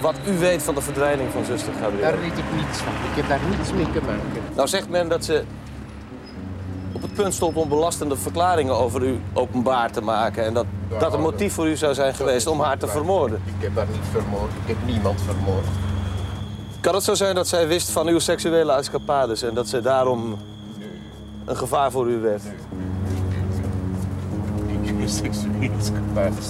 wat 0.00 0.14
u 0.28 0.38
weet 0.38 0.62
van 0.62 0.74
de 0.74 0.80
verdwijning 0.80 1.30
van 1.32 1.44
zuster 1.44 1.72
Gabriel. 1.72 2.00
Daar 2.00 2.20
weet 2.20 2.38
ik 2.38 2.44
niets 2.56 2.78
van. 2.78 2.92
Ik 2.92 3.16
heb 3.16 3.28
daar 3.28 3.40
niets 3.56 3.72
mee 3.72 3.92
te 3.92 4.00
maken. 4.06 4.42
Nou 4.54 4.68
zegt 4.68 4.88
men 4.88 5.08
dat 5.08 5.24
ze 5.24 5.44
het 7.12 7.20
punt 7.22 7.34
stond 7.34 7.56
om 7.56 7.68
belastende 7.68 8.16
verklaringen 8.16 8.76
over 8.76 9.02
u 9.02 9.20
openbaar 9.32 9.90
te 9.90 10.00
maken. 10.00 10.44
En 10.44 10.54
dat 10.54 10.66
dat 10.98 11.12
een 11.12 11.20
motief 11.20 11.52
voor 11.52 11.68
u 11.68 11.76
zou 11.76 11.94
zijn 11.94 12.14
geweest 12.14 12.46
om 12.46 12.60
haar 12.60 12.78
te 12.78 12.88
vermoorden. 12.88 13.42
Ik 13.44 13.62
heb 13.62 13.76
haar 13.76 13.86
niet 13.86 14.00
vermoord. 14.10 14.50
Ik 14.62 14.68
heb 14.68 14.76
niemand 14.86 15.20
vermoord. 15.20 15.66
Kan 16.80 16.94
het 16.94 17.04
zo 17.04 17.14
zijn 17.14 17.34
dat 17.34 17.48
zij 17.48 17.68
wist 17.68 17.90
van 17.90 18.06
uw 18.06 18.18
seksuele 18.18 18.72
escapades 18.72 19.42
en 19.42 19.54
dat 19.54 19.68
ze 19.68 19.80
daarom 19.80 20.38
een 21.44 21.56
gevaar 21.56 21.90
voor 21.90 22.10
u 22.10 22.18
werd? 22.18 22.42
Ik 24.66 24.86
heb 24.86 25.08
seksuele 25.08 25.70
escapades. 25.78 26.46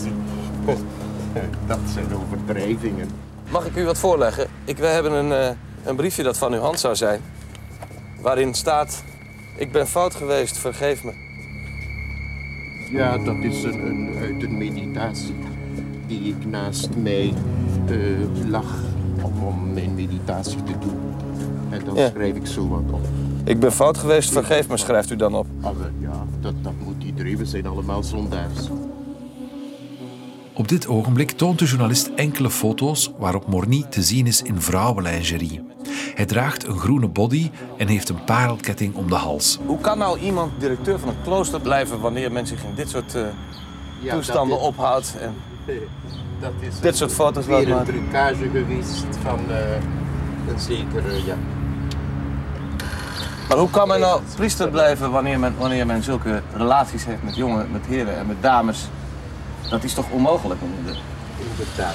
Dat 1.66 1.78
zijn 1.94 2.06
overdrijvingen. 2.14 3.10
Mag 3.48 3.66
ik 3.66 3.76
u 3.76 3.84
wat 3.84 3.98
voorleggen? 3.98 4.46
Ik, 4.64 4.78
we 4.78 4.86
hebben 4.86 5.12
een, 5.12 5.32
eh, 5.32 5.56
een 5.84 5.96
briefje 5.96 6.22
dat 6.22 6.38
van 6.38 6.52
uw 6.52 6.60
hand 6.60 6.80
zou 6.80 6.96
zijn. 6.96 7.20
Waarin 8.20 8.54
staat: 8.54 9.02
Ik 9.56 9.72
ben 9.72 9.86
fout 9.88 10.14
geweest, 10.14 10.58
vergeef 10.58 11.04
me. 11.04 11.10
Ja, 12.90 13.18
dat 13.18 13.36
is 13.42 13.62
een, 13.62 13.86
een, 13.86 14.16
uit 14.20 14.42
een 14.42 14.56
meditatie 14.58 15.34
die 16.06 16.20
ik 16.28 16.46
naast 16.46 16.88
mij 16.96 17.32
eh, 17.88 17.96
lag 18.48 18.80
om, 19.22 19.42
om 19.46 19.72
mijn 19.72 19.94
meditatie 19.94 20.62
te 20.62 20.72
doen. 20.78 20.98
En 21.70 21.84
dan 21.84 21.94
Ja. 21.94 22.08
schrijf 22.10 22.34
ik 22.36 22.46
zo 22.46 22.68
wat 22.68 22.82
op. 22.90 23.00
Ik 23.44 23.60
ben 23.60 23.72
fout 23.72 23.98
geweest, 23.98 24.30
vergeef 24.32 24.68
me, 24.68 24.76
schrijft 24.76 25.10
u 25.10 25.16
dan 25.16 25.34
op. 25.34 25.46
Ah, 25.60 25.72
ja, 25.98 26.26
dat, 26.40 26.54
dat 26.62 26.72
moet 26.84 27.04
iedereen. 27.04 27.36
We 27.36 27.44
zijn 27.46 27.66
allemaal 27.66 28.02
zondaars. 28.02 28.68
Op 30.54 30.68
dit 30.68 30.86
ogenblik 30.86 31.30
toont 31.30 31.58
de 31.58 31.64
journalist 31.64 32.10
enkele 32.16 32.50
foto's 32.50 33.12
waarop 33.18 33.46
Morny 33.46 33.84
te 33.90 34.02
zien 34.02 34.26
is 34.26 34.42
in 34.42 34.60
vrouwenlingerie. 34.60 35.60
Hij 36.14 36.24
draagt 36.24 36.66
een 36.66 36.78
groene 36.78 37.08
body 37.08 37.50
en 37.76 37.88
heeft 37.88 38.08
een 38.08 38.24
parelketting 38.24 38.94
om 38.94 39.08
de 39.08 39.14
hals. 39.14 39.58
Hoe 39.66 39.80
kan 39.80 39.98
nou 39.98 40.18
iemand 40.18 40.52
directeur 40.58 40.98
van 40.98 41.08
een 41.08 41.22
klooster 41.24 41.60
blijven 41.60 42.00
wanneer 42.00 42.32
men 42.32 42.46
zich 42.46 42.62
in 42.64 42.74
dit 42.74 42.90
soort 42.90 43.14
eh, 43.14 43.22
Ja, 44.00 44.14
toestanden 44.14 44.60
ophoudt? 44.60 45.14
En 45.20 45.34
Dat 46.42 46.52
is 46.60 46.80
Dit 46.80 46.96
soort 46.96 47.12
foto's 47.12 47.46
laat 47.46 47.64
weer 47.64 47.76
een 47.76 47.84
trucage 47.84 48.48
geweest 48.52 49.04
van 49.22 49.38
eh, 49.50 49.74
een 50.48 50.60
zekere, 50.60 51.24
ja. 51.24 51.36
Maar 53.48 53.58
hoe 53.58 53.70
kan 53.70 53.88
men 53.88 54.00
nou 54.00 54.20
priester 54.36 54.68
blijven 54.68 55.10
wanneer 55.10 55.38
men, 55.38 55.54
wanneer 55.58 55.86
men 55.86 56.02
zulke 56.02 56.42
relaties 56.52 57.04
heeft 57.04 57.22
met 57.22 57.36
jongen, 57.36 57.70
met 57.72 57.86
heren 57.86 58.16
en 58.16 58.26
met 58.26 58.42
dames? 58.42 58.88
Dat 59.70 59.84
is 59.84 59.94
toch 59.94 60.10
onmogelijk? 60.10 60.60
Inderdaad. 61.38 61.94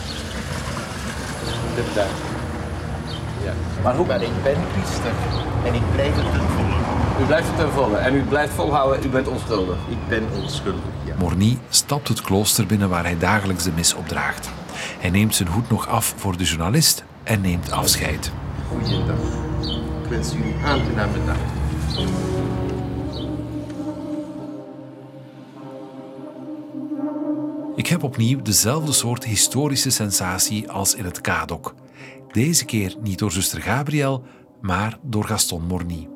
Inderdaad. 1.75 2.36
Ja. 3.47 3.53
Maar 3.83 3.95
hoe- 3.95 4.05
Maar 4.05 4.21
ik 4.21 4.43
ben 4.43 4.55
priester 4.73 5.11
en 5.65 5.73
ik 5.73 5.81
blijf 5.93 6.15
het 6.15 6.31
ten 6.31 6.41
volle. 6.55 6.75
U 7.21 7.25
blijft 7.25 7.47
het 7.47 7.57
ten 7.57 7.71
volle 7.71 7.97
en 7.97 8.15
u 8.15 8.21
blijft 8.23 8.53
volhouden, 8.53 9.05
u 9.05 9.09
bent 9.09 9.27
onschuldig. 9.27 9.77
Ik 9.89 10.07
ben 10.09 10.23
onschuldig, 10.41 10.81
ja. 11.05 11.15
Morny 11.19 11.57
stapt 11.69 12.07
het 12.07 12.21
klooster 12.21 12.65
binnen 12.65 12.89
waar 12.89 13.03
hij 13.03 13.17
dagelijks 13.17 13.63
de 13.63 13.71
mis 13.75 13.93
opdraagt. 13.93 14.49
Hij 14.99 15.09
neemt 15.09 15.35
zijn 15.35 15.49
hoed 15.49 15.69
nog 15.69 15.87
af 15.87 16.13
voor 16.17 16.37
de 16.37 16.43
journalist 16.43 17.03
en 17.23 17.41
neemt 17.41 17.71
afscheid. 17.71 18.31
Goeiedag. 18.69 19.17
Ik 20.03 20.09
wens 20.09 20.33
u 20.33 20.37
een 20.37 20.65
aangename 20.65 21.17
dag. 21.25 21.35
Ik 27.75 27.87
heb 27.87 28.03
opnieuw 28.03 28.41
dezelfde 28.41 28.91
soort 28.91 29.23
historische 29.23 29.89
sensatie 29.89 30.71
als 30.71 30.95
in 30.95 31.05
het 31.05 31.21
Kadok. 31.21 31.73
Deze 32.37 32.65
keer 32.65 32.95
niet 33.01 33.19
door 33.19 33.31
zuster 33.31 33.61
Gabriel, 33.61 34.23
maar 34.61 34.99
door 35.01 35.23
Gaston 35.23 35.63
Morny. 35.63 36.09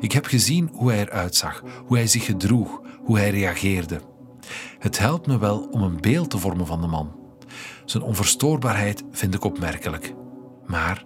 Ik 0.00 0.12
heb 0.12 0.26
gezien 0.26 0.70
hoe 0.72 0.90
hij 0.90 1.00
eruit 1.00 1.34
zag, 1.34 1.62
hoe 1.86 1.96
hij 1.96 2.06
zich 2.06 2.24
gedroeg, 2.24 2.80
hoe 3.04 3.18
hij 3.18 3.30
reageerde. 3.30 4.00
Het 4.78 4.98
helpt 4.98 5.26
me 5.26 5.38
wel 5.38 5.68
om 5.70 5.82
een 5.82 6.00
beeld 6.00 6.30
te 6.30 6.38
vormen 6.38 6.66
van 6.66 6.80
de 6.80 6.86
man. 6.86 7.12
Zijn 7.84 8.02
onverstoorbaarheid 8.02 9.02
vind 9.10 9.34
ik 9.34 9.44
opmerkelijk. 9.44 10.14
Maar 10.66 11.04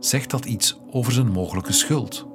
zegt 0.00 0.30
dat 0.30 0.44
iets 0.44 0.78
over 0.90 1.12
zijn 1.12 1.30
mogelijke 1.30 1.72
schuld? 1.72 2.26